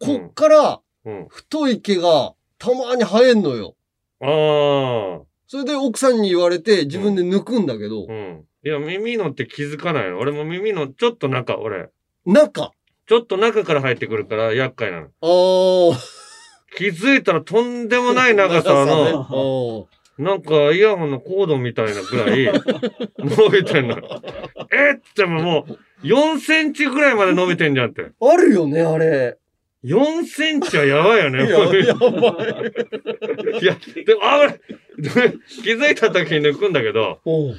[0.00, 1.26] っからうん。
[1.28, 3.76] 太い毛がたまに生えんのよ。
[4.20, 5.24] ああ。
[5.46, 8.44] それで奥さんに言われて自分で抜くんだけど、うん。
[8.64, 10.18] いや、耳のって気づかないの。
[10.18, 11.90] 俺も耳のちょっと中、俺。
[12.24, 12.72] 中？
[13.06, 15.06] ちょっと中から入ってくるから厄介なの。
[15.06, 16.15] ああ。
[16.76, 22.44] 気づいたらとんでもない長さの、なんかイヤホンのコードみたいなぐらい
[23.18, 23.98] 伸びてんの。
[24.72, 25.66] えってもも
[26.02, 28.10] う4センチぐらいまで伸びてんじゃんって。
[28.20, 29.36] あるよね、あれ。
[29.84, 31.46] 4センチはやばいよね。
[31.46, 32.08] いややば
[33.58, 33.62] い。
[33.62, 34.58] いや、でも、あ、俺、
[35.62, 37.54] 気づいた時に抜くんだけど、も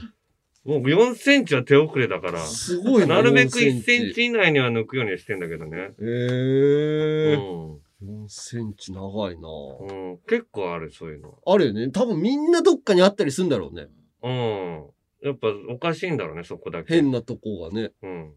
[0.66, 5.78] う4センチは手遅れだから、すごいなるべく4 1センチ以内には抜くようにしてんだけどね。
[5.78, 7.87] へえうん。
[8.04, 10.18] 4センチ長いなうん。
[10.28, 11.36] 結構ある、そういうの。
[11.46, 11.90] あるよね。
[11.90, 13.88] 多分みんなどっかにあったりするんだろうね。
[14.24, 14.88] うん。
[15.24, 16.94] やっぱおかしいんだろうね、そこだけ。
[16.94, 17.92] 変なとこがね。
[18.04, 18.34] うん。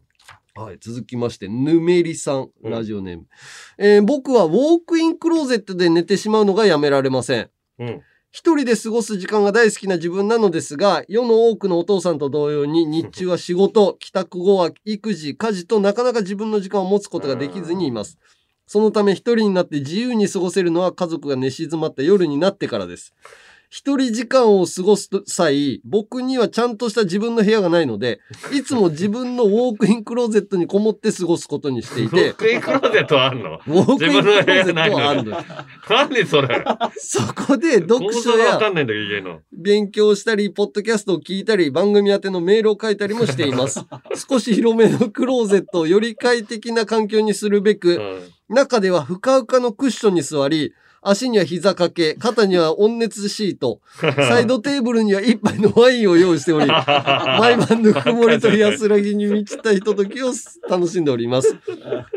[0.55, 3.27] はい、続きまして、ぬめりさん、ラジオネーム。
[3.77, 7.49] えー僕はウォークインクローゼットで寝てしまうのがやめられません。
[7.79, 8.01] うん。
[8.31, 18.17] 一人で過ごす時間が大好きな自分なのですが、世の多くのお父さんと同様に日中は仕事、帰宅後は育児、家事となかなか自分の時間を持つことができずにいます。
[18.71, 23.13] そのため一人になって自由に過ごせるのは家族が寝静まった夜になってからです。
[23.69, 28.21] 一人時間を過ごす際、僕にはちゃんとした自分の部屋がないので、
[28.53, 33.55] いつも自分のウォークインクローゼットにこもって過ごすことにしていウォてー、クインクローゼットあんの？
[33.55, 35.37] ウォークインクローゼットはあるの
[35.89, 36.65] 何それ？
[36.97, 38.57] そこで読構書や。
[39.51, 43.81] 勉強したり、ポッドキャストを聞いたり、番組宛てのメールを書いたりもしています。
[44.29, 60.27] 少し広めのクローゼットをより快適な環境にするべく、中ではふかふかのクッションに座り、足には膝掛け、肩には温熱シート、 サイドテーブルには一杯のワインを用意しており、 毎晩ぬくもりと安らぎに満ちたひとときを
[60.69, 61.55] 楽しんでおります。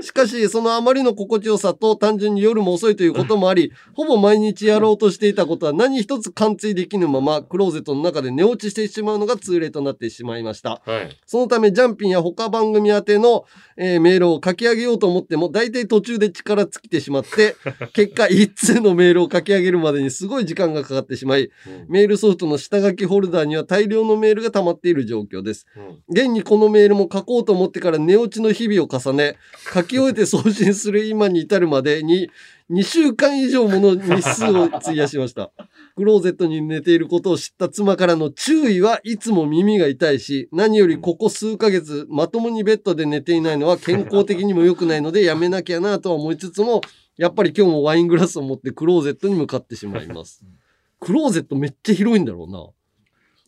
[0.03, 10.83] しかし、そのあまりの心地よさと単純に夜も遅いということもあり、ほぼ毎日やろうとしていたことは何一つ完遂できぬまま、クローゼットの中で寝落ちしてしまうのが通例となってしまいました。
[10.85, 11.17] はい。
[11.25, 13.47] そのため、ジャンピンや他番組宛ての、
[13.79, 17.57] えーメールを書き上げようと思っても、大体途中で力尽きてしまって、
[17.93, 21.51] 結果、一通のメールを書き上げるまでにすごい時間がかかってしまい、
[21.89, 25.67] メールソフトの下書きホルダーには大量のメールが溜まっている状況です。
[26.09, 29.37] 現にこのメールも書こうと思ってから寝落ちの日々を重ね、
[29.73, 32.31] 書き終えて送信する今に至るまでに、
[32.71, 35.53] 2週間以上もの日数を費やしました。
[35.97, 46.81] クローゼットに寝ていることを知った妻からの注意はいつも耳が痛いし、何よりここ数ヶ月まともにベッドで寝ていないのは健康的にも良くないのでやめなきゃなとは思いつつも、
[47.19, 50.43] やっぱり今日もワイングラスを持ってクローゼットに向かってしまいます。
[51.01, 52.67] クローゼットめっちゃ広いんだろうな。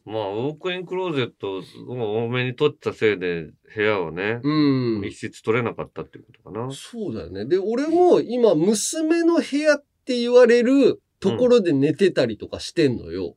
[0.07, 6.73] まあ、ウォークインクローゼットを多めに取ったせいで、部屋をね、うん密室取れなかったっていうことかな。
[6.73, 7.45] そうだよね。
[7.45, 13.37] で、俺も今、娘の部屋って言われるところで寝てたりとかしてんのよ。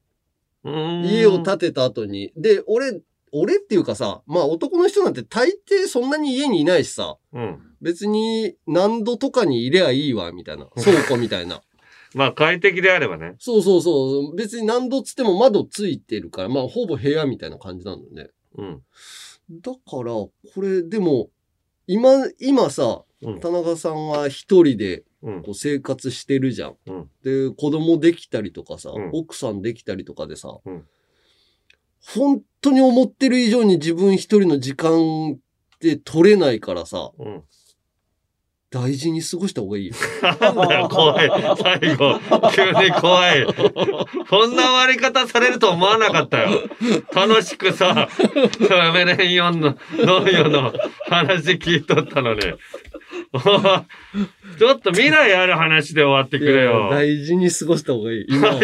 [0.63, 2.31] 家を建てた後に。
[2.37, 7.59] で、俺、俺っていうかさ、まあ男の人なんて大抵そんなに家にいないしさ、うん。
[7.81, 10.67] 別に何度とかにいりゃいいわ、みたいな。
[10.75, 11.61] 倉庫みたいな。
[12.15, 13.35] まあ、快適であればね。
[13.39, 14.35] そうそうそう。
[14.35, 18.31] 別に何度つっても窓ついてるから、まあほぼ部屋みたいな感じなんだよね。
[18.57, 18.81] うん。
[19.61, 21.29] だから、これでも、
[21.87, 23.03] 今、今さ、
[23.41, 26.77] 田中さんは一人でこう生活してるじゃん。
[27.23, 30.59] で、子供できたりとかさ、奥さんできたりとかでさ、
[32.05, 37.11] 本当に思ってる以上に自分一人の時間って取れないからさ、
[38.71, 39.95] 大事に過ごした方がいいよ。
[40.89, 41.29] 怖い。
[41.57, 42.19] 最後、
[42.53, 43.45] 急に怖い。
[44.29, 46.61] こんな終わり方されると思わなかったよ。
[47.15, 48.07] 楽しくさ、
[48.93, 50.71] メレン4の、農業の
[51.09, 52.41] 話聞いとったのに。
[54.59, 56.89] ちょっと未来ある話で終わってくれよ。
[56.91, 58.25] 大事に過ごした方がいい。
[58.27, 58.61] 今を。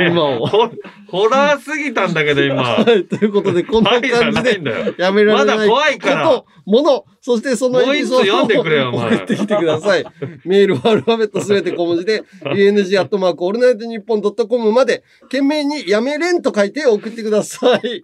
[0.00, 0.46] 今を。
[0.46, 0.70] ホ
[1.06, 2.64] ホラーすぎたんだけど、今。
[2.64, 4.00] はい、ということで、こんな感
[4.34, 4.60] じで。
[4.98, 10.04] やめられないまだ怖いからこと、もの、そしてそのもう一つ読んでくれよお前送ってきてください。
[10.44, 18.02] メールはアルファベットすべて小文字で、UNG アットマークオールナイトニッポンドットコムまで、懸命にやめれんと書いて送ってください。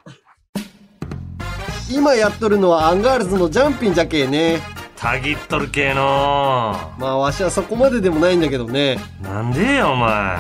[1.91, 4.82] 今やっとるのはアンガールズのジャンピンじゃけえね。
[5.03, 8.99] たぎっとる系のまあ、わしはそこまででもないんだけどね。
[9.21, 10.39] なんでよ、お前。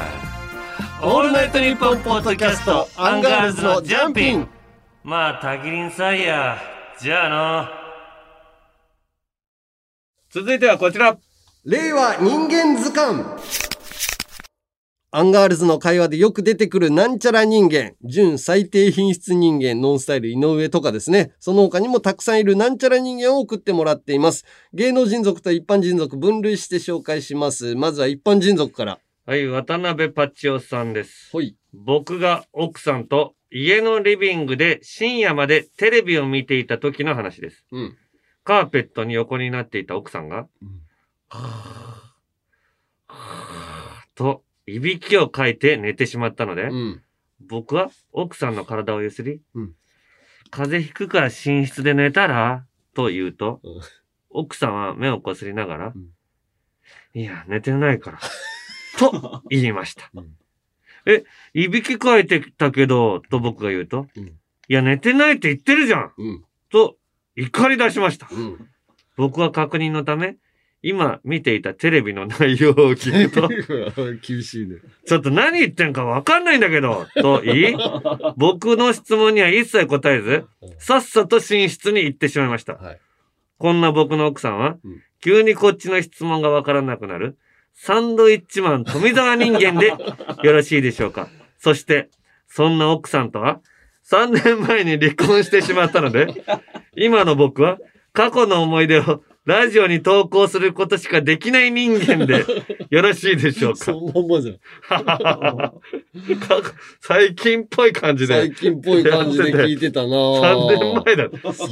[1.03, 4.49] オールナイトニッポンポッドキャスト、アンガールズのジャンピン。
[5.03, 6.59] まあ、たぎりんさいや。
[7.01, 7.69] じゃあの。
[10.31, 11.19] 続いてはこちら。
[11.65, 13.25] 令和人間図鑑
[15.15, 21.35] アンガールズの会話でよく出てくるなんちゃら人間、純最低品質人間、ノンスタイル井上とかですね。
[21.39, 24.47] その他にもたくさんいるなんちゃら人間を送ってもらっています。
[24.73, 27.75] 芸能人族と一般人族分類して紹介します。
[27.75, 29.01] まずは一般人族から。
[29.27, 31.29] はい、渡辺パチオさんです。
[31.37, 31.57] はい。
[31.75, 37.67] 僕が奥さんと家のリビングで深夜までテレビを見ていた時の話です。
[37.71, 37.99] うん。
[38.45, 40.49] カーペットに横になっていた奥さんが、
[44.15, 47.03] と、いびきをかいて寝てしまったので、うん。
[47.41, 49.73] 僕は奥さんの体をゆすり、うん
[50.51, 53.81] 風邪ひくから寝室で寝たらと言うと、うん
[54.35, 55.95] 奥さんは目をこすりながら、ん
[57.15, 58.19] いや、寝てないから、
[58.99, 60.11] と言いました。
[60.15, 60.37] うん
[61.05, 64.39] え、いびきかいてたけど、と僕が言うと、うん
[64.69, 66.45] いや、寝てないって言ってるじゃんうん。
[66.71, 66.97] と
[67.37, 68.29] 怒り出しました。
[68.31, 68.69] うん。
[69.17, 70.37] 僕は確認のため、
[70.83, 74.77] 今見ていたテレビの内容を聞くと、厳しいね。
[75.07, 77.77] ちょっと何言ってんかわかんないんだけど、と言い、
[78.37, 80.45] 僕の質問には一切答えず、
[80.79, 82.75] さっさと寝室に行ってしまいました。
[82.75, 83.01] はい
[83.59, 87.39] こんな僕の奥さんはうん、急にこっちの質問がわからなくなる、
[87.73, 89.95] サンドイッチマン富澤人間で
[90.43, 91.29] よろしいでしょうか。
[91.59, 92.11] そして、
[92.49, 93.61] そんな奥さんとは、
[94.11, 96.45] 3年前に離婚してしまったので、
[96.97, 97.79] 今の僕は
[98.13, 102.45] 過去の思い出をラジオに投稿することしかできない人間で
[102.91, 103.85] よろしいでしょうか？
[103.87, 104.41] そ。
[104.41, 105.73] じゃん。
[107.01, 108.35] 最近っぽい感じで。
[108.35, 111.29] 最近っぽい感じで聞いてたな3年前だ。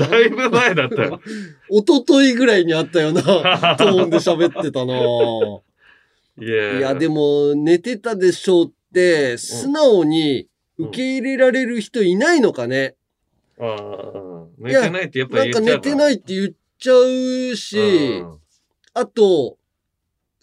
[0.08, 1.20] だいぶ前だったよ。
[1.70, 3.22] 一昨日ぐらいにあったよな。
[3.22, 4.94] トーンで喋ってたな
[6.44, 10.48] いやいや、でも、寝てたでしょうって、素直に
[10.78, 12.94] 受け入れられる人いないのかね。
[13.60, 16.94] ああ、寝てないってやっぱなんか言っちゃう寝てないって言っちゃ
[17.52, 18.24] うし、
[18.94, 19.56] あと、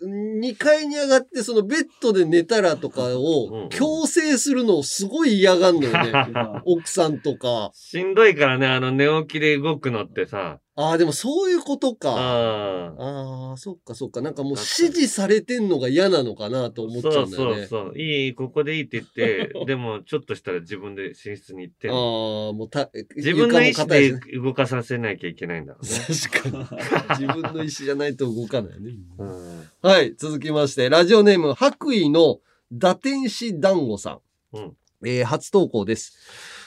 [0.01, 6.61] 2階に上がってそのベッドで寝たらとかを強制するのをすごい嫌がんのよね。
[6.65, 7.71] 奥さんとか。
[7.73, 10.59] しんどいからね、あの寝起きで動くのってさ。
[10.79, 12.11] ああ、でもそういうことか。
[12.11, 14.21] あああ、そっかそっか。
[14.21, 17.65] なんかもう指示されてんのが嫌なのかなと思っちゃそううんだよね。
[17.65, 17.99] そうそう。
[17.99, 25.91] いい、ここでいいって言って、 でもちょっとしたら自分で寝室に行ってああ、もうた、自分の意思で動かさせなきゃいけないんだろうね。
[25.99, 26.75] 確か
[27.17, 27.17] に。
[27.25, 28.93] 自分の意思じゃないと動かないね。
[29.17, 32.39] うんはい、続きまして、ラジオネーム、白衣の
[32.71, 34.19] 打天使団子さ
[34.53, 34.57] ん。
[34.57, 34.73] うん
[35.05, 36.17] えー初投稿です。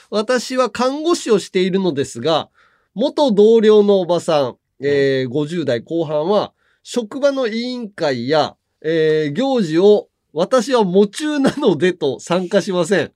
[0.09, 2.49] 私は看護師をしているのですが、
[2.93, 13.11] 元同僚のおばさん、えー50代後半は、職場の委員会や、えー行事を私は夢中なのでと参加しません。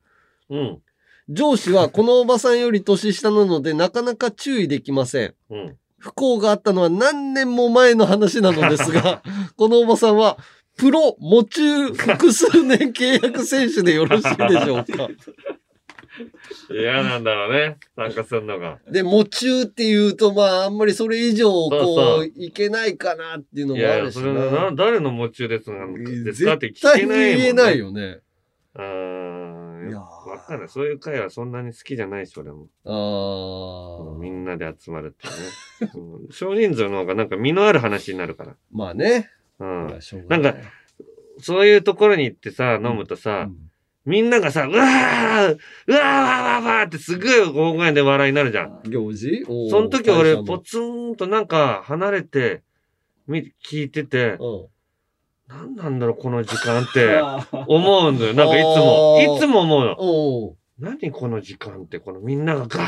[0.50, 0.80] うん。
[1.30, 5.34] 上司はこのおばさんより年下なのでなかなか注意できません。
[5.50, 5.78] うん。
[5.98, 9.24] 不幸があったのは何年も前の話なのですが、
[9.58, 10.38] このおばさんは、
[10.78, 15.10] プロ、夢中、複数年契約選手でよろしいでしょうか。
[16.70, 17.78] 嫌なんだろうね。
[17.96, 18.80] 参加するのが。
[18.90, 24.70] で、夢中って言うと、まあ、あんまりそれ以上、こう、いけないかなっていうのいやいや、もあるしそれな。
[24.70, 27.38] な、誰の夢中ですなんですかって聞けないもん、ね。
[27.38, 28.20] 言えないよね。
[28.76, 29.26] うーん。
[29.94, 30.70] わかんない。
[30.70, 32.68] そういう会はそんなに好きじゃないし、俺も。
[32.86, 35.92] あみんなで集まるっていうね。
[35.96, 38.56] うん少人数の方がなんか身のある話になるから。
[38.72, 39.30] まあね。
[39.60, 40.00] うん。
[40.28, 40.56] なんか、
[41.40, 43.50] そういうところに行ってさ、飲むとさ、
[44.06, 48.82] みんながさ、うわーうわーわーわーってすごい大声で笑いになるじゃん。
[48.84, 49.44] 行事？
[49.46, 52.62] その時俺、ポツンとなんか離れて、
[53.28, 54.38] み、聞いてて、
[55.48, 57.20] 何なんだろう、この時間って
[57.68, 58.34] 思うんだよ。
[58.36, 60.90] なんかいつも、いつも思うの。
[60.92, 62.86] 何この時間って、このみんながガー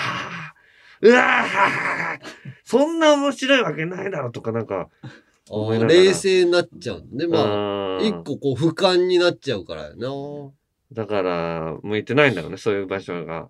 [1.01, 2.20] うわー
[2.63, 4.89] そんな面白いわけないだろとかなんか、
[5.49, 7.28] 冷静になっちゃうのね。
[7.28, 10.09] まあ、あ一個こう俯瞰になっちゃうからやな。
[10.92, 13.50] だから、向いてないんだろうね、そういう場所が。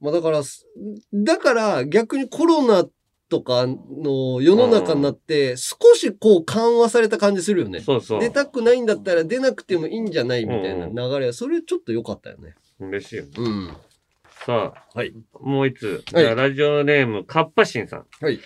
[0.00, 0.66] まあだから、す
[1.12, 2.84] だから逆にコロナ
[3.28, 7.80] とかの世の中になって、少しこう緩和された感じするよね。
[7.80, 8.20] そうそう。
[8.20, 12.54] 出たくないんだったら出なくてもいいんじゃないみたいな流れは、それちょっと良かったよね。
[12.78, 13.30] 嬉しいよね。
[13.36, 13.76] うん。
[14.44, 15.12] さあ、はい。
[15.40, 16.04] もう一つ。
[16.12, 18.06] はいラジオネーム、カッパシンさん。
[18.20, 18.38] はい。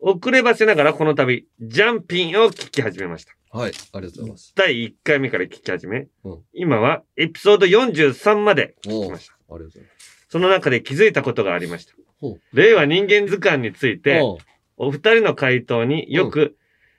[0.00, 3.37] 遅ればせながらこの度、ジャンピンを聞き始めました。
[3.50, 3.72] はい。
[3.92, 4.52] ありがとうございます。
[4.54, 9.34] 第1回目から聞き始め、うん今はエピソード43まで聞きました。
[9.54, 10.26] ありがとうございます。
[10.28, 12.40] その中で気づいたことがありましたほう。
[12.52, 14.38] 令和人間図鑑について、おう
[14.76, 16.56] お二人の回答によく、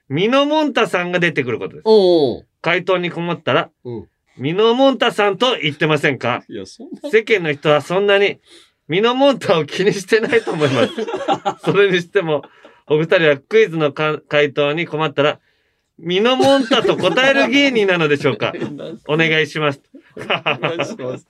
[0.09, 1.83] ミノモンタさんが出てくることです。
[1.85, 6.43] おう回答に困ったら、うんミノモンタさんと言ってませんか？
[6.47, 7.09] いや、そんな。
[7.09, 8.39] 世間の人はそんなに
[8.87, 10.93] ミノモンタを気にしてないと思います。
[11.69, 12.43] それにしても、
[12.87, 15.39] お二人はクイズのか回答に困ったら、
[16.01, 18.53] ミノモンタと答える芸人なのでしょうか？
[19.07, 19.81] お願いします。
[20.15, 21.27] お願いします。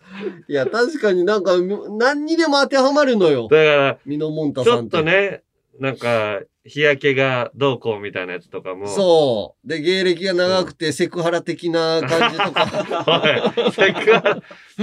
[0.48, 1.54] いや、確かになんか、
[1.98, 3.48] 何にでも当てはまるのよ。
[3.50, 4.98] だから、ミノモンタちょっさんって。
[4.98, 5.42] とね、
[5.80, 8.88] なんか、日焼けがどうこうみたいなやつとかも。
[8.88, 9.68] そう。
[9.68, 13.54] で、芸歴が長くてセクハラ的な感じとか。
[13.58, 14.38] おい、せっか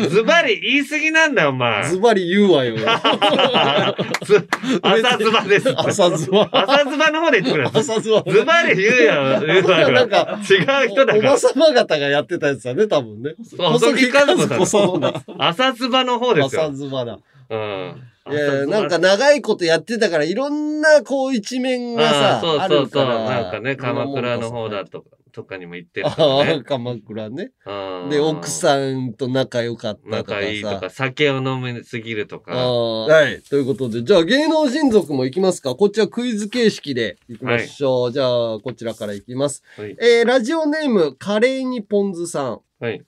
[0.08, 1.84] ズバリ言い過ぎなんだよ、お前。
[1.88, 2.76] ズバリ言うわよ。
[4.24, 4.48] ず
[4.82, 5.74] 朝ズバです。
[5.76, 6.48] 朝ズバ。
[6.50, 7.70] 朝ズバの方で言ってくれ。
[7.72, 8.24] 朝ズバ。
[8.26, 9.90] ズバリ言うよ、言うわよ。
[9.92, 11.38] なんか違う人だからおば。
[11.38, 13.34] さま方がやってたやつだね、多分ね。
[13.56, 15.22] 細木和子さん。
[15.38, 16.62] 朝ズバの方ですよ。
[16.62, 17.18] 朝ズバだ。
[17.50, 18.02] うん。
[18.30, 22.84] いや、なんか長いことやってたから、いろんなこう一面がさ、あーそうあそうそう。
[22.86, 23.24] るから。
[23.24, 26.62] なんかね、鎌倉の方だとか、とかにも行ってるかああ。
[26.64, 27.52] 鎌倉ね。
[27.66, 30.40] うんで、奥さんと仲良かったとかさ。
[30.40, 32.52] 仲いいとか、酒を飲みすぎるとか。
[32.52, 33.42] はい。
[33.42, 38.12] ということで、じゃあ芸能人族も行きますかこっちはクイズ形式で行きましょう。
[38.12, 38.24] じゃ
[38.54, 39.62] あ、こちらから行きます。
[39.76, 42.60] はいえー、ラジオネーム、カレーにポンズさん。
[42.80, 43.02] はい。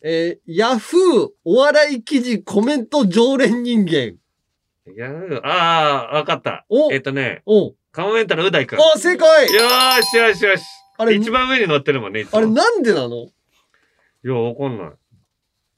[0.00, 4.14] えー、ヤフーお笑い記事コメント常連人間。
[4.94, 5.10] いや
[5.44, 6.64] ああ、わかった。
[6.68, 8.78] おえっとね、おカモメンタルう大くん。
[8.78, 10.64] あ、正解よーしよしよし。
[10.96, 13.26] あれ一番上に乗ってるもんね、あれなんでなの？
[13.26, 13.30] い
[14.24, 14.90] や、わかんない。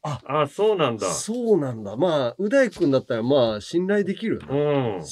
[0.03, 1.07] あ、あ、そうなんだ。
[1.11, 1.95] そうなんだ。
[1.97, 4.99] まあ、う大くんだったらまあ、信頼できるようね。
[4.99, 5.03] ん。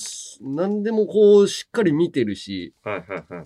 [0.57, 3.45] 何でもこう、しっかり見てるし、はいはいはい。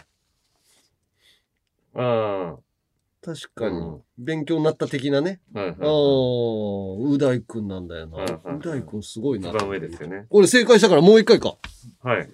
[1.95, 2.57] あ
[3.25, 5.41] 確かにうん、勉強になった的なね。
[5.55, 7.15] あ、はいああはい。
[7.15, 8.17] う大くんなんだよな。
[8.19, 9.51] はいはいはいう大くんすごいな。
[9.51, 10.27] 一番上ですよね。
[10.29, 11.57] これ正解したからもう一回か。
[12.03, 12.29] はい。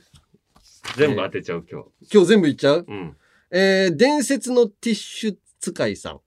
[0.97, 1.89] 全部当てちゃう、今日。
[2.11, 2.87] 今日全部言っちゃう？
[2.89, 3.17] うん。
[3.51, 6.21] えー、伝説のティッシュ使いさん。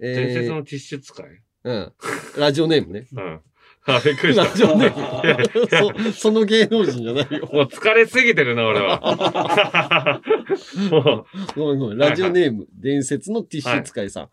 [0.00, 1.26] えー伝説のティッシュ使い？
[1.64, 1.92] うん。
[2.38, 3.08] ラジオネームね。
[3.12, 3.40] うん。
[3.88, 4.44] あ、びっくりした。
[4.44, 6.12] ラジオネいやいやーム。
[6.12, 7.48] そその芸能人じゃないよ。
[7.52, 10.20] もう疲れすぎてるな、俺は。
[10.90, 11.26] も
[11.56, 11.98] ごめんごめん。
[11.98, 14.28] ラジオネーム、伝説のティッシュ使いさん。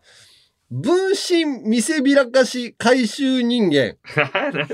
[0.70, 3.84] 分身見せびらかし回収人間。
[3.84, 4.66] う、何だよ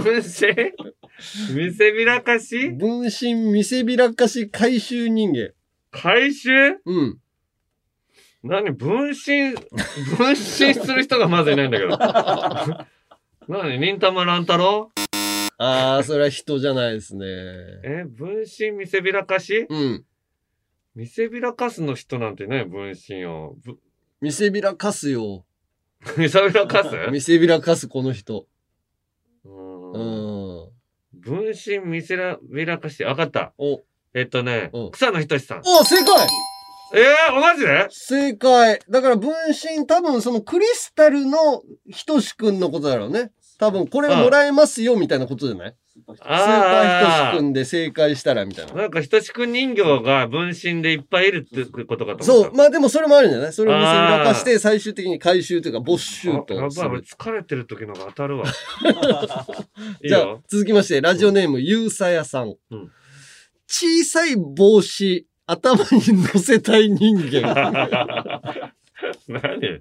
[0.00, 2.70] 分身見せびらかし？
[2.70, 5.52] 分身見せびらかし回収人間。
[5.90, 6.50] 回収？
[6.84, 7.18] うん。
[8.42, 8.70] 何？
[8.72, 9.52] 分身、
[10.16, 10.36] 分身
[10.74, 11.98] する人がまずいないんだけど。
[13.48, 13.78] 何？
[13.78, 14.90] 忍たま乱太郎？
[15.56, 17.24] ああ、それは人じゃないですね。
[17.82, 19.66] え、分身見せびらかし？
[19.68, 20.04] うん。
[20.94, 23.56] 見せびらかすの人なんてね、分身を。
[23.64, 23.78] ぶ
[24.20, 25.46] 見せびらかすよ。
[26.18, 26.90] 見せびらかす？
[27.10, 28.46] 見せびらかすこの人。
[29.44, 29.98] うんう
[30.66, 30.68] ん。
[31.14, 32.18] 分身見せ
[32.50, 33.54] びらかし、わかった。
[33.56, 33.82] お、
[34.12, 35.62] えっとねうん、草野仁さん。
[35.64, 36.26] お、正解
[36.94, 37.86] えー、マジで？
[37.90, 38.80] 正解。
[38.88, 43.30] だから分身、多分そのクリスタルのひとしくんのことだろうね。
[43.58, 45.74] 多分これもらえますよみたいなことじゃない？
[45.98, 48.72] スーパーひとしあくんで正解したらみたいな。
[48.74, 52.24] なんか、ひとしくん人形が分身でいっぱいいるってことかと思った。
[52.24, 52.54] そう。
[52.54, 56.88] まあでもそれもあるんじゃないそれを見せびらかして最終的に回収というか没収とすばい。
[57.00, 58.44] 疲れてる時のが当たるわ。
[60.06, 60.42] じゃあよ。
[60.48, 62.54] 続きまして、ラジオネームゆうさやさん。
[62.70, 62.90] うん
[63.70, 68.72] 小さい帽子、頭に乗せたい人間。
[69.28, 69.80] 何？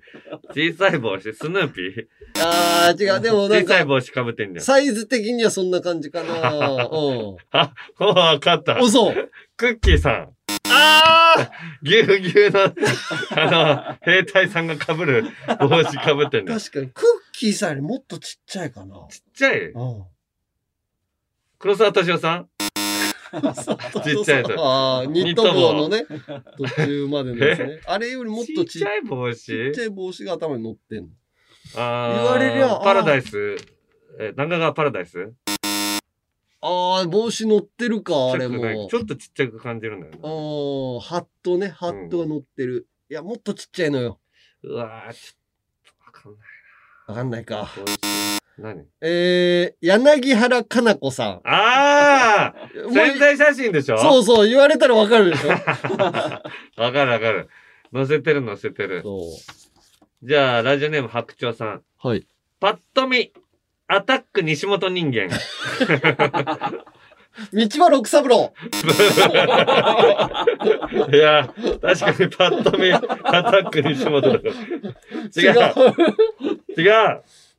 [0.53, 2.07] 小さい帽子スヌーピー？
[2.43, 3.22] あー、違う。
[3.22, 4.63] でもなんか、小さい帽子かぶってんじゃん。
[4.63, 6.34] サイズ的にはそんな感じかな。
[6.34, 7.38] うん。
[7.51, 8.80] あ、もうわかった。
[8.82, 9.32] お、そう。
[9.55, 10.34] クッキーさん。
[10.70, 11.51] ああ
[11.82, 15.24] ぎゅうぎゅうの、あの、兵隊さんが被る
[15.59, 16.59] 帽子被ってんだよ。
[16.59, 18.95] ちっ確かに、クッキーさんよりもっとちっちゃいかな。
[19.34, 19.59] ちゃい？
[19.72, 20.03] うん。
[21.59, 22.49] 黒沢敏夫さん？
[24.03, 24.65] ちっちゃいと。
[24.65, 26.05] ああ、ニット帽のね、
[26.57, 27.82] 途中までのですね。
[27.86, 29.36] あれよりもっとちちっちゃい帽子？
[29.36, 31.09] ちっちゃい帽子が頭に乗ってんの。
[31.75, 33.57] あー言われりゃパラダイス？
[34.19, 35.34] え、長川パラダイス？
[36.59, 38.95] ああ、帽子乗ってるか、あれもち。
[38.95, 40.19] ょっとちっちゃく感じるんだよね。
[40.23, 40.30] ああ、
[40.99, 42.88] ハットね、ハットが乗ってる。
[43.11, 44.19] いや、もっとちっちゃいのよ。
[44.63, 45.36] うわー、ち。
[47.08, 47.70] わかんないか。
[48.58, 48.86] 何？
[49.01, 51.41] えー、柳原かな子さん。
[51.43, 52.53] ああ
[52.84, 53.97] もう潜在写真でしょ？
[53.99, 55.49] そうそう、言われたらわかるでしょ。
[56.82, 57.47] わかるわかる。
[57.93, 59.01] 載せてる載せてる。
[59.03, 59.22] そう。
[60.28, 61.82] じゃあ、ラジオネーム白鳥さん。
[62.01, 62.26] はい。
[62.60, 63.32] パッと見、
[63.88, 65.30] アタック西本人間。
[67.53, 68.51] 道場六三郎。
[71.14, 71.47] いや、
[71.82, 73.10] 確かにパッと見、アタ
[73.60, 74.51] ック西本だから。
[74.51, 74.53] 違う。
[75.36, 75.55] 違う。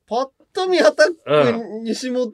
[0.07, 1.15] パッと見アタック
[1.85, 2.33] 西本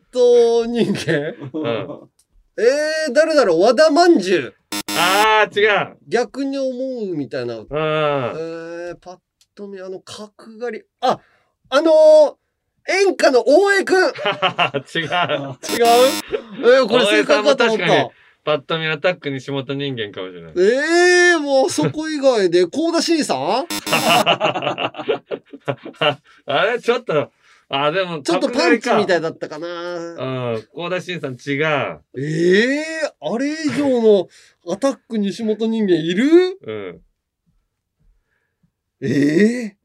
[0.66, 2.10] 人間、うん。
[2.56, 3.60] えー、誰だろう？
[3.60, 4.54] 和田まんじゅう。
[4.96, 5.96] あー、違う。
[6.06, 6.70] 逆に思
[7.12, 7.56] うみたいな。
[7.56, 7.64] うん。
[7.64, 9.18] えー、パッ
[9.54, 10.84] と見あの角刈り。
[11.00, 11.18] あ、
[11.68, 12.34] あのー、
[13.06, 13.96] 演歌の大江くん。
[14.04, 15.10] 違う違う？
[16.60, 18.10] えー、これ正解かと思った。
[18.44, 20.52] パッと見アタック西本人間かもしれない。
[20.56, 23.66] ええー、もうそこ以外で、高田真さん？
[26.46, 27.30] あれちょっと、
[27.70, 29.18] あ、でも、ちょっとパンチみたい。
[29.18, 29.66] いだったかな。
[29.66, 30.68] うん。
[30.74, 32.02] 高田真さん違う。
[32.18, 34.28] ええー、あれ以上の
[34.70, 36.58] アタック西本人間いる？
[36.66, 37.00] うん。
[39.00, 39.08] え
[39.64, 39.76] え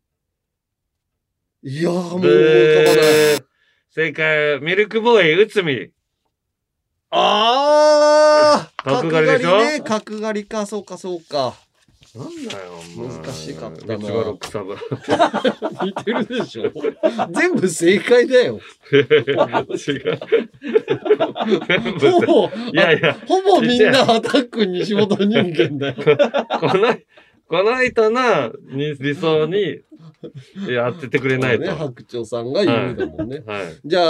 [1.63, 2.31] いやーもうかばない。
[3.37, 3.43] ー
[3.89, 5.91] 正解、ミルクボーイ、内海。
[7.11, 9.49] あー角刈りでしょ？
[9.51, 11.53] 角刈りね、角刈りか、そうか、そうか。
[12.15, 14.75] なんだよ、難しかったな道場六三郎。
[15.85, 16.71] 似てるでしょ
[17.31, 18.59] 全部正解だよ。
[18.91, 20.19] 違う。
[21.99, 25.95] ほぼ、いやいや、ほぼみんなアタック西本人間だよ。
[26.59, 26.97] この、
[27.47, 29.81] この人のに理想に
[30.67, 31.63] やっててくれないと。
[31.65, 33.43] ね、白鳥さんが言うだもんね。
[33.45, 33.65] はい。
[33.85, 34.01] じゃ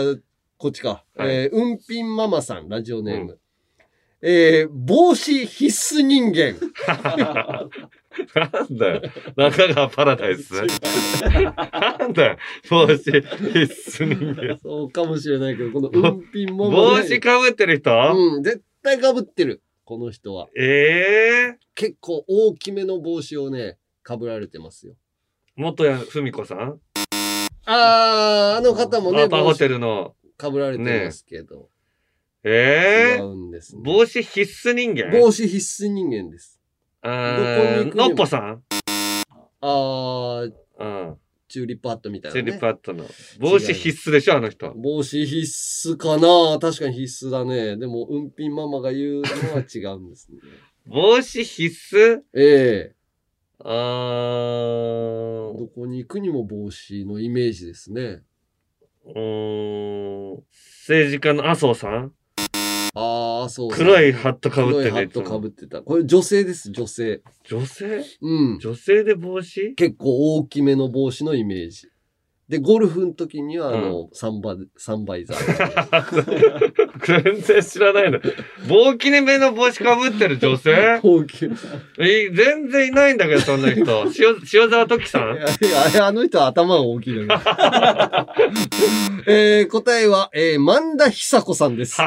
[0.00, 0.14] あ、
[0.62, 1.02] こっちか。
[1.16, 3.40] はいえー、うんぴんママさん、ラジオネーム。
[4.22, 6.54] えー、帽子必須人間。
[8.32, 9.02] なんだよ。
[9.34, 10.54] 中川パラダイス。
[10.54, 12.36] なんだよ。
[12.70, 14.56] 帽子必須人間。
[14.62, 17.90] そうかもしれないけど、このうんぴんママ、帽子かぶってる人？
[18.14, 19.64] うん、絶対かぶってる。
[19.84, 20.46] この人は。
[20.56, 24.94] ええ結構大きめの帽子をね、かぶられてますよ。
[25.56, 26.78] 元谷文子さん？
[27.64, 30.14] あー、あの方もね、アパホテルの。
[30.42, 31.68] かぶられてますけど。
[32.44, 33.82] ええ違うんですね。
[33.84, 35.12] 帽子必須人間？
[35.12, 36.60] 帽子必須人間です。
[37.00, 38.62] あどこに行ーくにものっぽさん？
[39.60, 41.16] あー、うん。
[41.46, 42.42] チューリップハットみたいな、ね。
[42.42, 43.04] チェリパットの。
[43.38, 44.72] 帽子必須でしょ、あの人。
[44.72, 47.76] 帽子必須かな確かに必須だね。
[47.76, 50.38] でも、うんぴんママが言うのは違うんですね。
[50.86, 52.22] 帽子必須？
[52.34, 52.94] ええ
[53.60, 55.58] あー。
[55.58, 58.22] どこに行くにも帽子のイメージですね。
[59.04, 60.44] 政
[61.10, 62.12] 治家の麻生さん？
[62.94, 65.80] ああ、そう黒いハットかぶってる黒いハットかぶってた。
[65.82, 67.22] これ女性です、女性。
[67.44, 68.04] 女性？
[68.20, 68.58] うん。
[68.58, 69.74] 女性で帽子？
[69.74, 71.88] 結構大きめの帽子のイメージ。
[72.52, 76.74] で、ゴルフの時には、あの、サンバ、サンバイザー。
[77.24, 78.20] 全然知らないの。
[78.68, 81.00] 棒切れ目の帽子かぶってる女性？
[81.02, 81.50] 大きい。
[81.98, 83.80] え全然いないんだけど、そんな人。
[84.20, 85.32] 塩塩沢時さん？
[85.32, 85.46] いや
[85.86, 87.28] あれ、あの人は頭が大きいのよ。
[89.26, 92.02] えー、答えは、えー、万田久子さんです。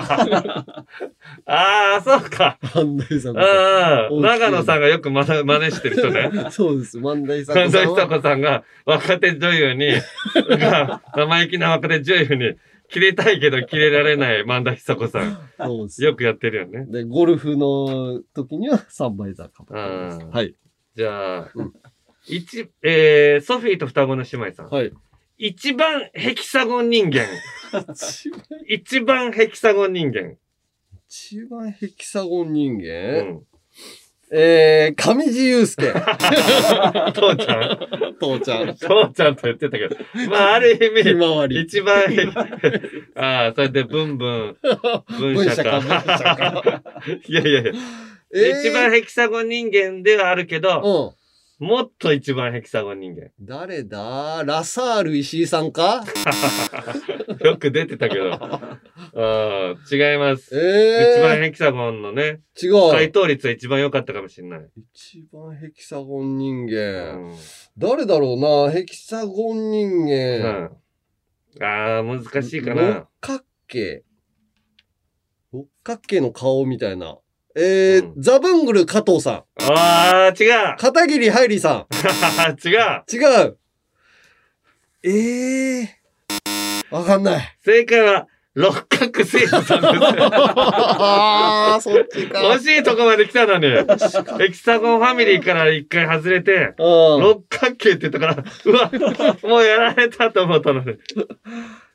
[1.46, 2.58] ああ、そうか。
[2.74, 3.38] 万田久子さん。
[3.38, 6.32] ああ、大きい長野さんがよく真似真似してる人ね。
[6.52, 7.00] そうです。
[7.00, 8.08] 万田久神田子さんは。
[8.08, 9.94] 久子さんが若手女優に、
[10.58, 12.56] が生意気な若手女優に、
[12.90, 15.38] 切れたいけど切れられない萬田久子さん。
[15.58, 16.04] そうです。
[16.04, 16.86] よくやってるよね。
[16.86, 20.18] で、ゴルフの時にはサンバイザーかぶってあます。
[20.20, 20.56] ーはい。
[20.96, 21.52] じゃあ、
[22.28, 24.70] 一、えー、ソフィーと双子の姉妹さん。
[24.70, 24.94] はい。
[25.38, 27.26] 一番ヘキサゴン人間。
[28.68, 30.38] 一番ヘキサゴン人間。
[31.08, 33.44] 一番ヘキサゴン人う間、ん。
[34.32, 35.94] えー、上地雄介。
[37.14, 38.76] 父ちゃん父ちゃん。
[38.76, 39.96] 父ちゃんと言ってたけど。
[40.30, 41.62] まあ、ある意味、ひまわり。
[41.62, 42.04] 一番
[43.16, 44.58] ああ、それで、ブンブン、
[45.20, 45.80] 文社か。
[45.80, 46.82] 文社か
[47.28, 47.72] いやいやいや、
[48.34, 51.25] えー一番ヘキサゴン人間ではあるけど、うん。
[51.58, 53.30] もっと一番ヘキサゴン人間。
[53.40, 54.44] 誰だ？
[54.46, 56.04] ラサール石井さんか？
[57.44, 58.34] よく出てたけど。
[58.36, 58.80] あ
[59.16, 60.54] あ、違います。
[60.58, 62.92] えー一番ヘキサゴンのね、違う。
[62.92, 64.70] 回答率は一番良かったかもしれない。
[64.94, 67.30] 一番ヘキサゴン人う間。
[67.32, 67.36] ん。
[67.78, 68.72] 誰だろうな？
[68.72, 70.12] ヘキサゴン人間。
[70.12, 70.70] うん
[71.62, 73.08] ああ、難しいか六な。
[73.22, 74.04] 角形。
[75.54, 77.18] 六角形の顔みたいな。
[77.58, 79.34] えーうザブングル加藤さん。
[79.72, 81.88] ああ、違う片桐はいりさ
[82.64, 83.22] 違うん。
[83.22, 83.58] 違う。
[85.04, 85.10] え
[85.82, 86.96] えー。
[86.96, 87.58] わかんない。
[87.64, 89.94] 正解は、六角星人さんです。
[90.02, 92.40] ああ、そっちか。
[92.40, 93.68] 惜しいとこまで来たのに。
[93.68, 93.86] エ
[94.50, 97.22] キサゴンファミリーから一回外れて、うん。
[97.22, 98.36] 六角形って言ったから、
[98.66, 100.98] うわ、もうやられたと思ったのに。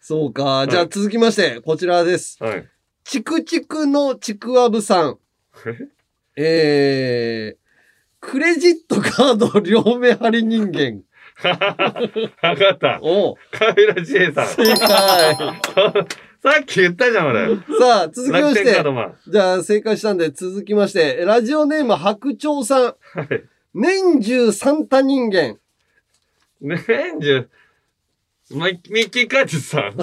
[0.00, 0.66] そうか。
[0.68, 2.36] じゃあ続きまして、こちらです。
[2.42, 2.68] はい。
[3.04, 5.18] チクチクのちくわぶさん。
[6.36, 7.56] えー、
[8.20, 11.02] クレジットカード両目張り人間。
[11.42, 12.98] わかった。
[13.02, 14.46] おうカビラジエさん。
[14.46, 15.36] 正解。
[16.42, 17.56] さっき言ったじゃん、俺。
[17.78, 18.82] さあ、続きまして。
[19.28, 22.82] じゃあ正解したんで続きまして、ラジオネーム白鳥さん。
[22.82, 22.96] はい。
[23.74, 25.58] 年中サンタ人間。
[26.60, 26.78] 年
[27.20, 27.48] 中、
[28.52, 29.96] ま、ミッキーカーチスさん。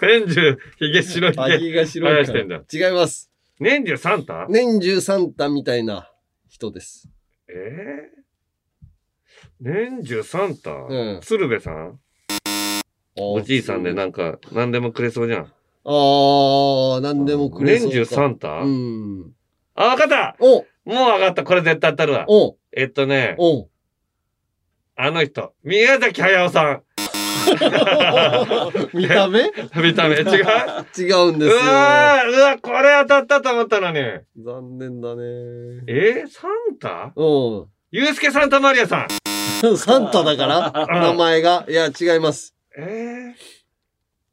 [0.00, 1.58] 年中、髭白いあ、毛。
[1.58, 2.26] 日が白い。
[2.72, 3.31] 違います。
[3.62, 4.46] 年中サンタ？
[4.48, 6.10] 年中サンタみたいな
[6.48, 7.08] 人です。
[7.48, 8.22] ええ
[9.60, 10.72] 年中サンタ？
[10.72, 12.00] うん鶴瓶さん？
[13.14, 15.52] おじいさんでなんか、何でもくれそうじゃん。
[15.84, 18.48] あー、なんでもくれそうか年中サンタ？
[18.48, 19.32] うん。
[19.76, 21.44] あ、わかったおもうわかった。
[21.44, 22.24] これ絶対当たるわ。
[22.28, 23.68] おえっとね、お
[24.96, 26.82] あの人、宮崎駿さん。
[28.94, 29.50] 見た目？
[29.82, 30.26] 見た目、 違う？
[30.98, 31.60] 違うんですよ。
[31.62, 34.00] うわーうわ、これ当たったと思ったのに。
[34.36, 35.22] 残念だね。
[35.86, 37.12] えー、サンタ？
[37.16, 39.06] うユースケサンタマリアさ
[39.64, 39.66] ん。
[39.72, 39.76] ん。
[39.76, 40.86] サンタだから？
[41.00, 41.64] 名前が？
[41.68, 42.54] いや、違います。
[42.76, 43.34] え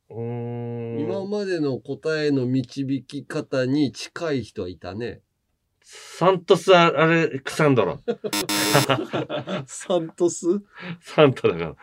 [0.10, 1.00] ー、うーん。
[1.02, 5.22] 今までの答えの導き方に近い人はいたね。
[5.82, 8.00] サントスアアレクサンドロ。
[9.66, 10.46] サントス？
[11.02, 11.76] サンタだから。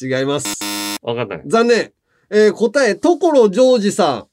[0.00, 0.58] 違います。
[1.02, 1.42] わかんない。
[1.46, 1.92] 残念。
[2.30, 4.26] えー答え、所ジョージさん。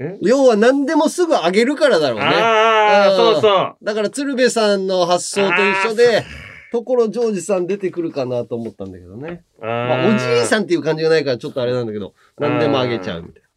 [0.00, 0.18] え？
[0.22, 2.24] 要は何でもすぐあげるからだろうね。
[2.26, 3.76] ああ、うんそうそう。
[3.82, 6.24] だから鶴瓶さんの発想と一緒で、
[6.70, 9.42] 所ジョージさん出てくるかなと思ったんだけどね。
[9.60, 13.47] まあ、おじいさんっていう感じがないからちょっとあれなんだけど、何でもあげちゃうみたいな。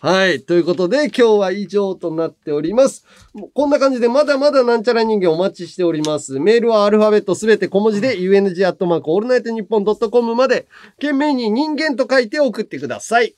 [0.00, 0.42] はい。
[0.42, 3.06] ということで、今日は以上となっております。
[3.54, 6.38] こんな感じで、まだまだなんちゃら人間お待ちしております。
[6.40, 10.66] メールはアルファベットすべて小文字で、UNG アットマークオールナイトニッポンドットコムまで、
[11.00, 13.34] 件名に人間と書いて送ってください。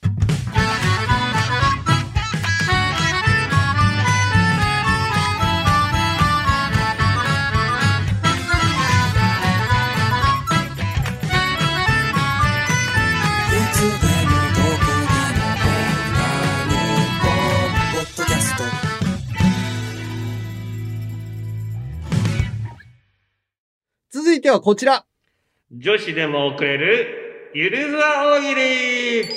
[24.27, 25.05] 続いてはこちら。
[25.71, 29.29] 女子でも送れる、ゆるふわ大喜利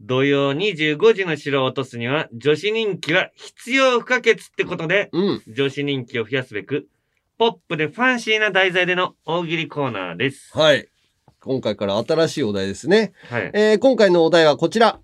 [0.00, 5.42] 土曜25時の城を落とすには、女子人気は必要不可欠ってことで、うん。
[5.48, 6.88] 女子人気を増やすべく、
[7.36, 10.56] ポップでファンシーな題材での大喜利コーナーです。
[10.56, 10.88] はい。
[11.40, 13.12] 今回から新しいお題ですね。
[13.28, 13.50] はい。
[13.52, 14.98] えー今回のお題はこちら。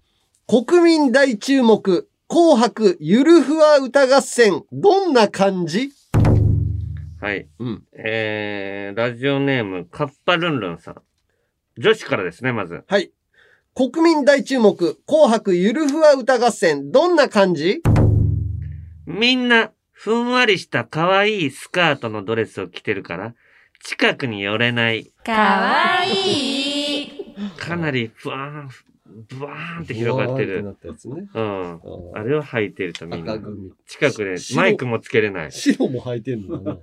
[0.46, 5.90] 国民大注目、紅白ゆるふわ歌合戦、どんな感じ？
[7.22, 7.48] はい。
[7.60, 7.84] うん。
[7.96, 10.96] えー、ラジオネーム、カッパルンルンさん。
[11.78, 12.82] 女子からですね、まず。
[12.88, 13.12] はい。
[13.76, 17.80] 国民大注目、紅白ゆるふわ歌合戦、どんな感じ？
[19.06, 23.34] みんな、ふんわりした可愛いスカートのドレスを着てるから、
[23.84, 25.12] 近くに寄れない。
[25.24, 28.68] かわいいかなりふわーん、
[29.28, 30.62] ブワーンって広がってる。
[30.62, 30.70] ね。
[31.34, 31.80] うん。
[32.14, 33.44] あれを履いてるとみんな赤。
[33.44, 33.72] 組。
[33.86, 35.52] 近くで白マイクもつけれない。
[35.52, 36.78] 白も履いてんのか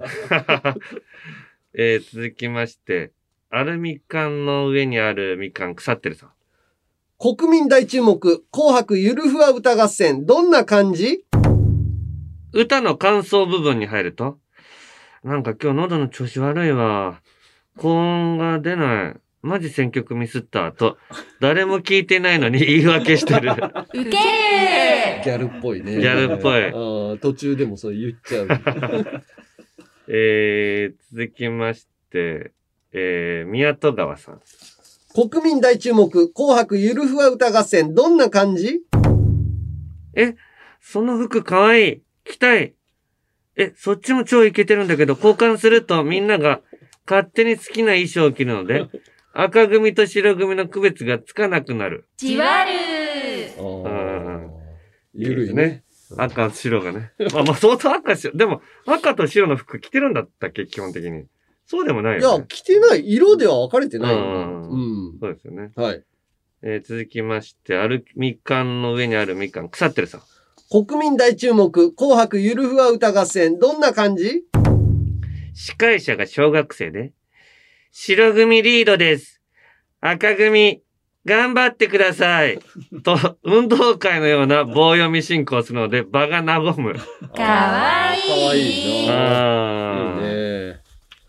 [0.63, 0.75] な
[1.73, 3.11] えー、続きまして、
[3.49, 6.29] アルミ缶の上にあるみかん腐ってるさん。
[7.17, 11.25] 国民大注目、紅白ゆるふわ歌合戦、どんな感じ？
[12.53, 14.39] 歌の感想部分に入ると、
[15.23, 17.21] なんか今日喉の調子悪いわ。
[17.77, 19.28] 高音が出ない。
[19.41, 20.71] マジ選曲ミスった。
[20.71, 20.97] と、
[21.39, 23.51] 誰も聞いてないのに 言い訳してる。
[23.51, 23.55] ウ
[23.93, 24.11] ケる
[25.23, 25.97] ギャルっぽいね。
[25.97, 28.47] ギャルっぽい途中でもそう言っちゃう。
[30.11, 32.51] えー、続きまして、
[32.91, 34.41] えー、宮戸川さん。
[35.13, 38.81] 国民大注目、紅白ゆるふわ歌合戦、どんな感じ？
[40.15, 40.35] え、
[40.81, 42.01] その服かわいい。
[42.25, 42.73] 着たい。
[43.55, 46.61] え、そっちも超イケてるんだけど、交換するとみんなが
[47.07, 48.87] 勝手に好きな衣装を着るので、
[49.41, 52.07] 赤組と白組の区別がつかなくなる。
[52.17, 52.71] じわる
[53.57, 54.51] うん
[55.13, 55.83] ゆるいね。
[56.17, 57.11] 赤、白がね。
[57.33, 58.35] まあまあ、相当赤、白。
[58.35, 60.65] でも、赤と白の服着てるんだったっけ？
[60.65, 61.25] 基本的に。
[61.65, 63.09] そうでもないいやよね。、着てない。
[63.09, 64.15] 色では分かれてない。
[64.15, 64.75] うんう
[65.15, 65.19] ん。
[65.21, 65.71] そうですよね。
[65.75, 66.03] はい。
[66.61, 70.21] えー続きまして、アルミ缶の上にあるみかん、腐ってるさん。
[70.69, 74.43] 国民大注目、紅白ゆるふわ歌合戦、どんな感じ？
[75.53, 77.13] 司会者が小学生で、
[77.91, 79.41] 白組リードです。
[79.99, 80.81] 赤組、
[81.25, 82.59] 頑張ってください。
[83.03, 86.93] と、運動会のような棒読み進行するので、場が和む。
[86.93, 88.27] かわいい。
[88.27, 90.81] かわいいなああ、いいね。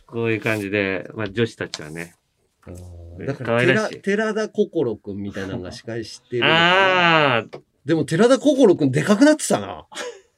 [0.07, 2.15] こういう感じで、まあ女子たちはね。
[3.27, 4.01] だから寺可愛らしい。
[4.03, 6.45] 寺田心くんみたいなのが司会してる。
[6.45, 9.87] ああ、でも寺田心くんでかくなってたな。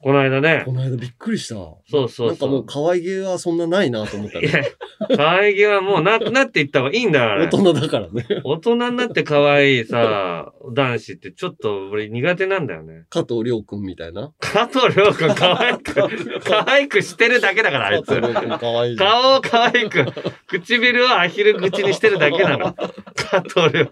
[0.03, 0.73] この間ねこ。
[0.73, 1.55] の間びっくりした。
[1.55, 4.73] そうそうなんかもう可愛げはそんなないなと思ったね。
[5.15, 7.45] 可愛げはもうなく なっていった方がいいんだから。
[7.45, 8.25] 大人だからね。
[8.43, 13.05] 大人になって可愛いさ、男子ってちょっと俺苦手なんだよね。
[13.09, 14.33] 加藤亮くんみたいな。
[14.41, 15.93] 加藤亮君可愛く、
[16.43, 18.07] 可愛くしてるだけだから、あいつ。
[18.07, 18.97] 加藤可愛い。
[18.97, 20.05] 顔を可愛く、
[20.47, 22.73] 唇をアヒル口にしてるだけなの。
[22.73, 23.89] 加藤亮。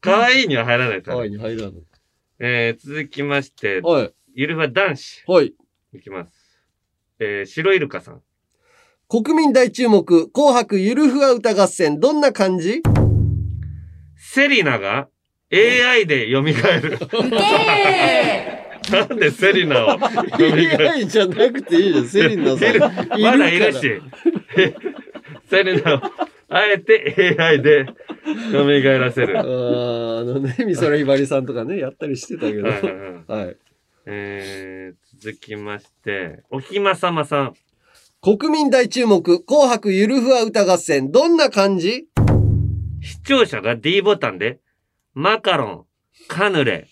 [0.00, 1.16] 可愛いには入らないから。
[1.16, 1.72] 可愛いに入らない。
[2.38, 4.12] えー、続きまして、はい。
[4.38, 5.24] ゆるふわ男子。
[5.26, 5.54] はい。
[5.94, 6.30] いきます。
[7.18, 8.20] えー、白イルカさん。
[9.08, 12.82] 国民大注目、紅白ゆるふわ歌合戦、どんな感じ？
[14.14, 15.08] セリナが
[15.50, 16.52] AI で蘇る。
[18.90, 20.06] なんでセリナを蘇
[20.38, 22.68] る？AI じゃなくていいじゃん、セリナさん。
[22.68, 22.80] いる
[23.22, 23.80] まだいるし。
[25.48, 26.00] セリナを、
[26.50, 27.86] あえて AI で
[28.52, 29.38] 蘇らせる。
[29.38, 32.68] あーあのね、美空ひばりさんとかね、やったりしてたけど。
[32.68, 33.56] はいはいはいはい。
[34.08, 37.54] えー、続きまして、おひまさまさん。
[38.22, 42.06] 国民大注目、紅白ゆるふわ歌合戦、どんな感じ？
[43.02, 44.60] 視聴者が D ボタンで、
[45.14, 45.84] マカロン、
[46.28, 46.86] カヌレ、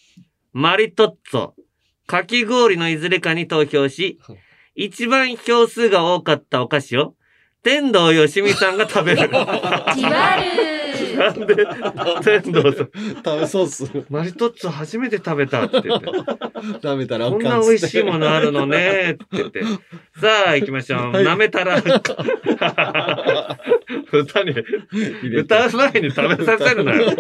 [0.53, 1.53] マリトッツォ、
[2.07, 4.19] かき氷のいずれかに投票し、
[4.75, 7.15] 一番票数が多かったお菓子を、
[7.62, 9.29] 天童よしみさんが食べる。
[9.95, 10.37] じわ
[11.17, 11.67] なんで、
[12.23, 12.91] 天童さん。
[13.25, 13.91] 食べそうっす。
[14.11, 16.07] マリトッツォ初めて食べたって言って。
[16.83, 19.62] 食べたらこんな美味しいものあるのねって言って。
[19.62, 19.71] さ
[20.49, 21.12] あ、行きましょう。
[21.12, 21.83] はいなめたら。
[24.12, 24.55] 歌に、
[25.37, 27.15] 歌う前に食べさせるなよ。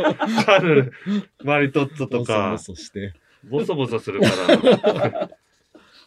[0.46, 0.90] カヌレ、
[1.42, 2.58] マリトッツォとかボ。
[2.58, 3.14] ソボソして。
[3.50, 5.30] ボソボソするから。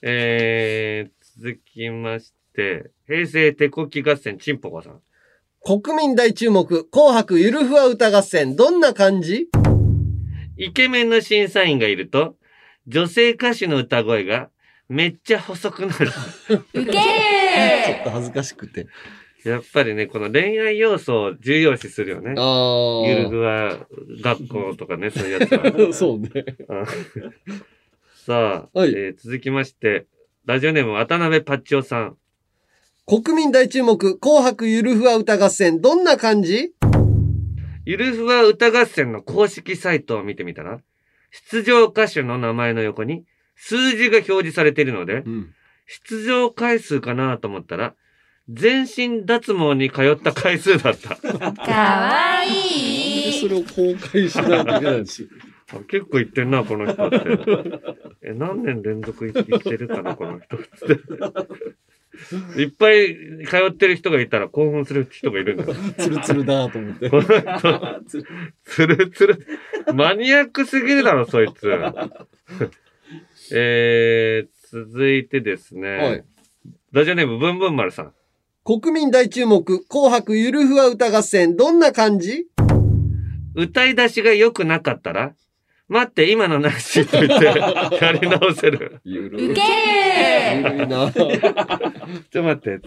[0.01, 5.01] えー、続きまして、平成手こき合戦チンポコさん。
[5.67, 9.49] 国民大注目、紅白ゆるふわ歌合戦、どんな感じ？
[10.55, 12.37] イケメンの審査員がいると、
[12.87, 14.49] 女性歌手の歌声が
[14.87, 16.07] めっちゃ細くなる。
[16.73, 16.91] ウケ
[17.85, 18.87] ちょっと恥ずかしくて。
[19.43, 22.35] やっぱりね、この恋愛要素を重要視するよね。
[22.37, 23.09] ああ。
[23.09, 23.87] ゆるふわ
[24.21, 25.63] 学校とかね、そういうやつは。
[25.91, 26.29] そうね。
[26.69, 26.85] うん
[28.25, 30.05] さあ、えー続きまして、
[30.45, 32.17] ラジオネーム渡辺パッチオさん。
[33.09, 36.73] 国民大注目、紅白ゆるふわ歌合戦、どんな感じ？
[37.85, 40.81] ゆるふわ歌合戦の公式サイトを見てみたら、
[41.49, 43.23] 出場歌手の名前の横に
[43.55, 45.23] 数字が表示されているので、
[45.85, 47.95] 出場回数かなと思ったら、
[48.49, 51.15] 全身脱毛に通った回数だった。
[51.15, 53.39] かわいい。
[53.39, 55.29] それを公開しないといけないんですよ。
[55.71, 57.17] あ結構行ってんな、この人って。
[58.23, 60.67] え、何年連続行ってるかな、この人って。
[62.57, 65.73] いっぱい通ってる人がいたら興奮する人がいるんだよ。
[65.97, 67.09] ツルツルだと思って。
[67.09, 68.01] この人、
[68.63, 69.47] つるつる。
[69.93, 71.69] マニアックすぎるだろ、そいつ。
[73.53, 74.47] えー、
[74.85, 75.89] 続いてですね。
[75.97, 76.23] はい
[76.93, 78.13] ラジオネーム、ブンブン丸さん。
[78.63, 82.47] 国民大注目、紅白ゆるふわ歌合戦、どんな感じ？
[83.55, 85.35] 歌い出しが良くなかったら、
[85.89, 87.45] 待って、今のなしと言って、
[88.03, 88.99] やり直せる。
[89.05, 89.61] ゆウケ
[90.57, 91.11] ゆるいな。
[91.11, 91.31] ちょっ
[92.31, 92.81] と待って。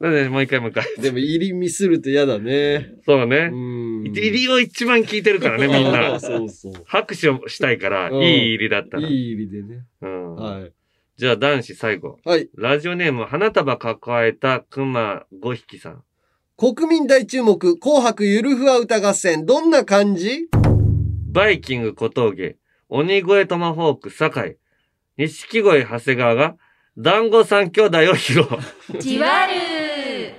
[0.00, 0.84] なんで、もう一回もう一回。
[0.98, 2.94] でも入りミスると嫌だね。
[3.06, 3.50] そうね。
[3.52, 4.04] うん。
[4.04, 6.18] 入りを一番聞いてるからね、みんな。
[6.20, 6.72] そうそう。
[6.86, 9.06] 拍手をしたいから、うんいい入りだったら。
[9.06, 9.84] いい入りでね。
[10.00, 10.34] うん。
[10.34, 10.72] はい。
[11.18, 12.18] じゃあ男子最後。
[12.24, 12.48] はい。
[12.56, 16.02] ラジオネーム、花束抱えた熊5匹さん。
[16.56, 20.48] 国民大注目、紅白ゆるふわ歌合戦、どんな感じ？
[21.32, 22.56] バイキング小峠、
[22.90, 24.56] 鬼越トマホーク酒井、
[25.16, 26.56] 錦鯉長谷川が、
[26.98, 29.00] 団子三兄弟を披露。
[29.00, 30.34] じわる。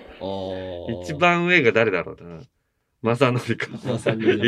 [1.02, 2.42] 一番上が誰だろうな。
[3.02, 3.68] まさのりか。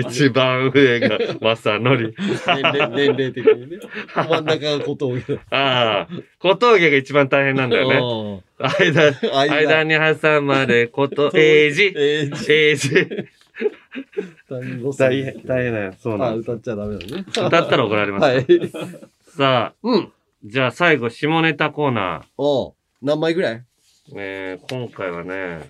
[0.07, 2.13] 一番上がまさのり。
[2.15, 3.77] 年齢的にね。
[4.13, 5.41] 真ん中が小峠だ。
[5.49, 8.43] ああ、小峠が一番大変なんだよね。
[8.59, 9.15] 間、
[9.49, 12.91] 間に挟まれ、こと、えいじ、ええいじ。
[14.49, 14.61] 大
[15.23, 15.93] 変、大変だよ。
[15.99, 16.37] そうなあ、の。
[16.37, 17.25] 歌っちゃダメだね。
[17.27, 18.23] 歌ったら怒られます。
[18.23, 18.45] はい。
[19.37, 20.11] さあ、うん。
[20.43, 23.55] じゃあ最後、下ネタコーナおう何枚ぐらい？
[23.55, 23.61] ー。
[24.17, 25.69] えー、今回はね、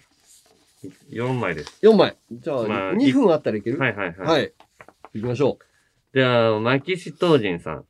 [1.12, 1.80] 4枚です。
[1.84, 2.18] ?4 枚。
[2.32, 3.80] じゃあ、まあ2分あったらいける？
[3.80, 4.18] はいはいはい。
[4.28, 4.54] はい。
[5.14, 5.60] 行きましょ
[6.14, 7.78] じゃあ、マキシトージンさん。
[7.80, 7.86] う。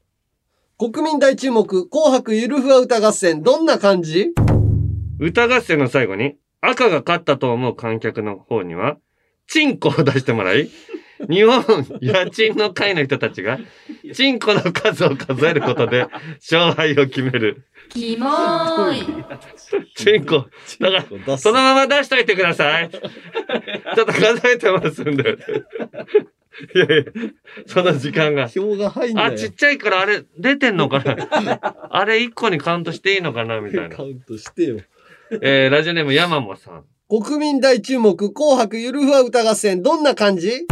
[0.91, 4.31] 国民大注目、紅白ゆるふわ歌合戦、どんな感じ？
[5.19, 8.97] 歌合戦の最後に、赤が勝ったと思う観客の方には、
[9.47, 10.69] チンコを出してもらい、
[11.29, 11.63] 日本
[12.01, 13.59] 家賃の会の人たちが、
[14.13, 16.07] チンコの数を数えることで
[16.39, 17.65] 勝敗を決める。
[17.89, 19.85] キモーい。
[19.95, 20.47] チンコ。
[20.79, 22.89] だから、そのまま出しといてください。
[22.89, 22.99] ちょ
[24.03, 25.37] っと数えてますんで。
[26.73, 27.03] いやいや、
[27.65, 28.47] その時間が。
[28.47, 29.33] 票が入んだよ。
[29.33, 31.17] あ、ちっちゃいからあれ出てんのかな？
[31.89, 33.59] あれ1個にカウントしていいのかな？
[33.61, 34.03] みたいな カ。
[34.03, 34.77] ウントしてよ。
[35.41, 36.85] えー、ラジオネーム山もさん。
[37.07, 40.65] 国民大注目、紅白ゆるふわ歌合戦、どんな感じ？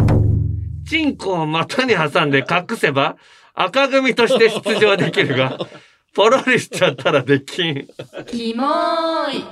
[0.89, 3.17] チンコを股に挟んで隠せば
[3.53, 5.59] 赤組として出場できるが、
[6.15, 7.87] ポロリしちゃったらできん。
[8.25, 9.43] キモーい。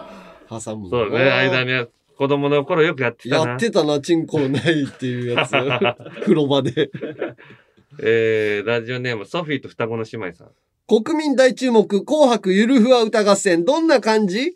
[0.50, 0.90] 挟むの？
[0.90, 1.86] そうね、間に
[2.18, 3.52] 子供の頃よくやってたな。
[3.52, 5.52] やってたな、チンコないっていうやつ。
[6.26, 6.90] 風呂場で。
[8.02, 10.48] えー、ラジオネームソフィーと双子の姉妹さん。
[10.88, 14.54] 国民大注目、紅白ゆるふわ歌合戦、どんな感じ？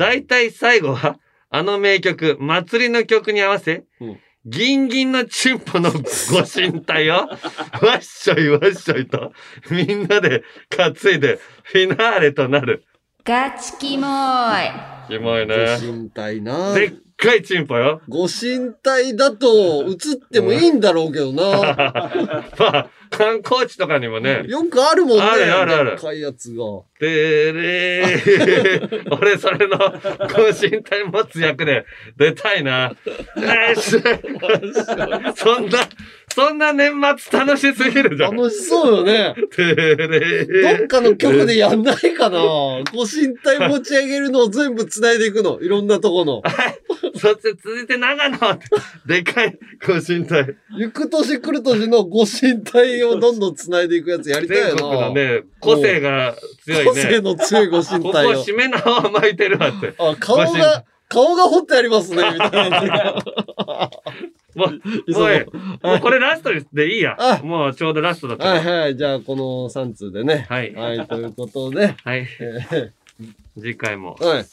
[0.00, 1.18] 大体最後は、
[1.50, 5.98] あの名曲、祭りの曲に合わせ、うんギンギンのチンポのご
[6.50, 7.14] 神体を、
[7.84, 9.34] わっしょいわっしょいと、
[9.70, 12.84] みんなで担いで、フィナーレとなる。
[13.22, 14.70] ガチキモーい。
[15.10, 15.76] キモいごね。
[15.78, 16.72] 神体な。
[16.72, 18.00] でっかいチンポよ。
[18.08, 19.96] ご神体だと映っ
[20.32, 21.44] てもいいんだろうけどな。
[22.58, 25.22] まあ、観光地とかにもね、よくあるもんね。
[25.24, 26.64] あるあるあるかいやつが。
[27.00, 29.08] でれー。
[29.18, 31.84] 俺、それの、ご神体持つ役で
[32.16, 32.94] 出たいな。
[35.34, 35.88] そんな、
[36.32, 38.36] そんな年末楽しすぎるじゃん。
[38.36, 39.34] 楽しそうよね。
[40.78, 45.60] どっかの曲でやんないかなご神体持ち上げるのを全部繋いでいくの。
[45.60, 46.42] いろんなとこの。
[47.18, 48.38] そして続いて長野
[49.06, 50.56] でかいご神体。
[50.78, 54.80] 行く年来る年のご神体をどんどん繋いでいくやつやりたい全よな。
[54.82, 56.34] 国のね、個性が
[56.64, 56.84] 強いね。
[56.84, 58.44] 個性の強いご神ここ体を。
[58.44, 59.94] 締め縄を巻いてるわって。
[59.98, 63.14] あ、顔が、顔が彫ってありますね、みたいな。
[64.54, 67.40] もう、もうもうこれラストでいいやあ。
[67.44, 68.48] もうちょうどラストだった。
[68.48, 68.96] はいはい。
[68.96, 70.46] じゃあ、この3通でね。
[70.48, 70.74] はい。
[70.74, 72.26] はい、ということで、はい。
[72.40, 72.92] え
[73.58, 74.16] 次回も。
[74.16, 74.44] ーはい。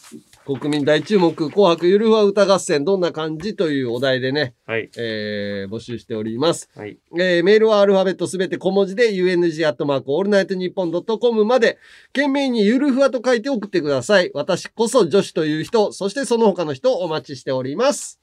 [0.48, 4.90] 国民大注目、紅白ゆるふわ歌合戦、どんな感じというお題でね、はい。
[4.98, 6.70] えー募集しております。
[6.74, 6.98] はい。
[7.20, 11.78] えーメールはアルファベットすべて小文字で UNG アットマークオールナイトニッポンドットコムまで、
[12.14, 14.32] 件名にゆるふわと書いて送ってください。
[14.34, 18.22] 私こそ女子という人、そしてその他の人をお待ちしております。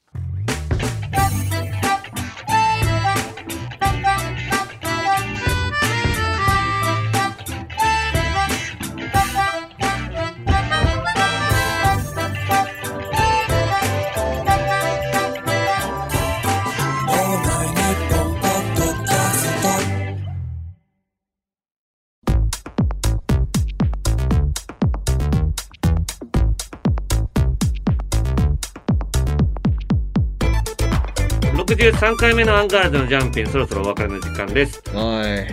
[31.74, 34.80] 63回目のアンガールズのジャンピン、そろそろお別れの時間です。
[34.94, 35.46] はい。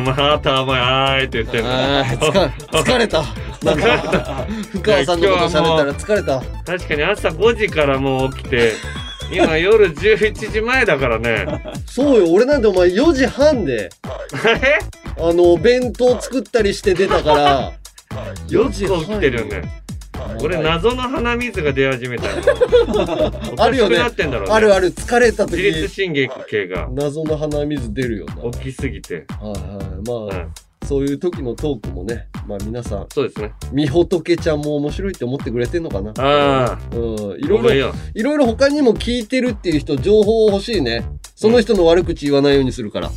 [0.00, 1.70] またお前、あーいって言ってんの。
[1.70, 3.22] あー疲れ疲れた。
[3.62, 6.42] なんか、 深川さんのこと喋ったら疲れた。
[6.66, 8.72] 確かに朝5時からもう起きて、
[9.30, 11.46] 今夜11時前だからね。
[11.86, 13.90] そうよ、俺なんてお前4時半で、
[14.44, 14.78] え？
[15.16, 17.72] あの、弁当作ったりして出たから、
[18.48, 19.83] よく起きてるよね。
[20.42, 22.24] 俺、謎の鼻水が出始めた
[23.62, 24.54] あるよねなってんだろうね。
[24.54, 28.50] あるある、疲れた自律時、神経が謎の鼻水出るよな。
[28.52, 29.26] 起きすぎて。
[29.40, 30.30] はいはい。
[30.30, 30.52] まあ、うん
[30.84, 33.52] そういう時のトークもね、まあ皆さん、そうですね。
[33.72, 36.12] みほとけちゃんも面白いって思ってくれてんのかな？
[36.18, 36.78] ああ。
[36.94, 41.04] うん、いろいろ、いろいろ他にも聞いてるっていう人、情報欲しいね。
[41.34, 43.10] その人の悪口言わないようにするから。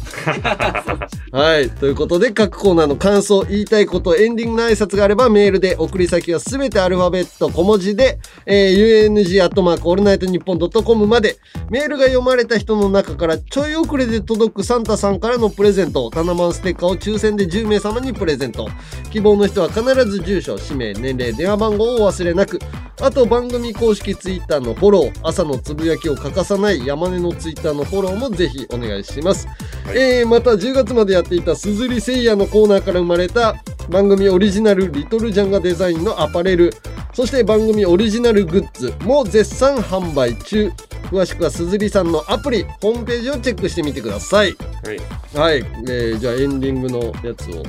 [1.31, 1.69] はい。
[1.69, 11.37] ということで、各コーナーの感想、言いたいこと、エンディングの挨拶があれば、メールで、送り先はすべてアルファベット小文字で、えー、UNG アットマークオールナイトニッポンドットコムまで、
[11.69, 18.67] メールが読まれた人の中から、ちょい遅れで届くサンタさんからのプレゼント、タナマンステッカーを抽選で10名様にプレゼント。
[19.11, 22.59] 希望の人は必ず住所、氏名、年齢、電話番号をお忘れなく。
[22.99, 29.47] あと番組公式ツイッターのフォロー、朝のつぶやきを欠かさない山根のツイッターのフォローもぜひお願いします。
[29.93, 33.55] えー、また10月までやっていた鈴木誠也のコーナーから生まれた
[33.89, 36.73] 番組オリジナルリトルジャンガデザインのアパレル、
[37.13, 40.71] そして番組オリジナルグッズも絶賛販売中。
[41.11, 44.55] 詳しくは鈴木さんのアプリ、ホームページをチェックしてみてください。
[44.83, 45.39] はい。
[45.39, 47.63] はい、えー、じゃあエンディングのやつを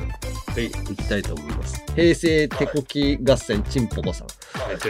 [0.53, 0.65] はい。
[0.65, 1.83] いきたいと思います。
[1.95, 4.27] 平成手こき合戦チンポコさん。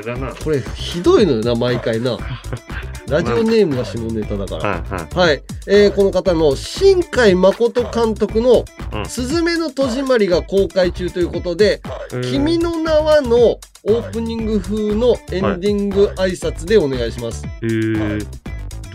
[0.05, 0.33] だな。
[0.33, 2.17] これひどいのよな、毎回な。
[3.09, 4.69] ラジオネームが下ネタだから。
[4.69, 5.27] はいはい。
[5.29, 5.43] はい。
[5.67, 11.81] えーこの方の新海誠監督のうんすずめの戸締まりが公開中ということで、
[12.13, 17.45] うん君の名はのオープニング風のエンディング挨拶でお願いします。
[17.61, 18.25] へー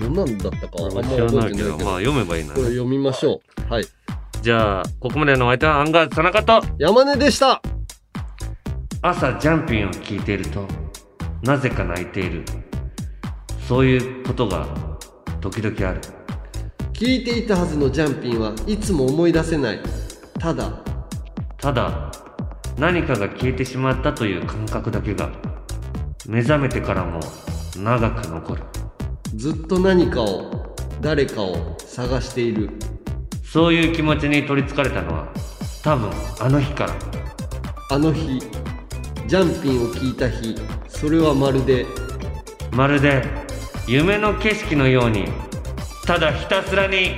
[0.01, 1.71] どんなんだったかあんま覚えてないけど。
[1.79, 2.61] まあ読めばいいなこ。
[2.61, 3.73] れ読みましょう。
[3.73, 3.87] はい。
[4.43, 7.63] じゃあ、ここまでのお相手はアンガー田中と、山根でした。
[9.07, 10.67] 朝ジャンピンを聞いていると、
[11.43, 12.43] なぜか泣いている。
[13.69, 14.67] そういうことが、
[15.43, 16.01] 時々ある。
[16.95, 19.81] 聞いていたはずのジャンピンはいつも思い出せない。
[20.41, 20.83] ただ、
[21.59, 22.11] ただ、
[22.79, 25.29] 何かが消えてしまったという感覚だけが、
[26.27, 27.21] 目覚めてからも
[27.77, 28.63] 長く残る。
[29.37, 32.71] ずっと何かを、誰かを探している。
[33.45, 35.29] そういう気持ちに取りつかれたのは、
[35.83, 36.95] 多分あの日から。
[37.91, 38.41] あの日、
[39.27, 40.55] ジャンピンを聞いた日、
[40.89, 41.87] それはまるで、
[42.73, 43.25] まるで
[43.87, 45.27] 夢の景色のように
[46.07, 47.17] ただひたすらに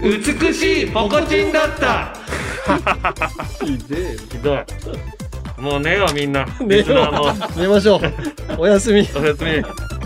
[0.00, 2.14] 美しいポコチンだった。
[3.64, 4.16] ひでえ。
[4.16, 4.58] ひどい。
[5.60, 6.46] もう寝ようみんな。
[6.64, 6.84] 寝よ
[7.56, 8.00] 寝ましょう。
[8.58, 9.08] おやすみ。
[9.16, 9.97] おやすみ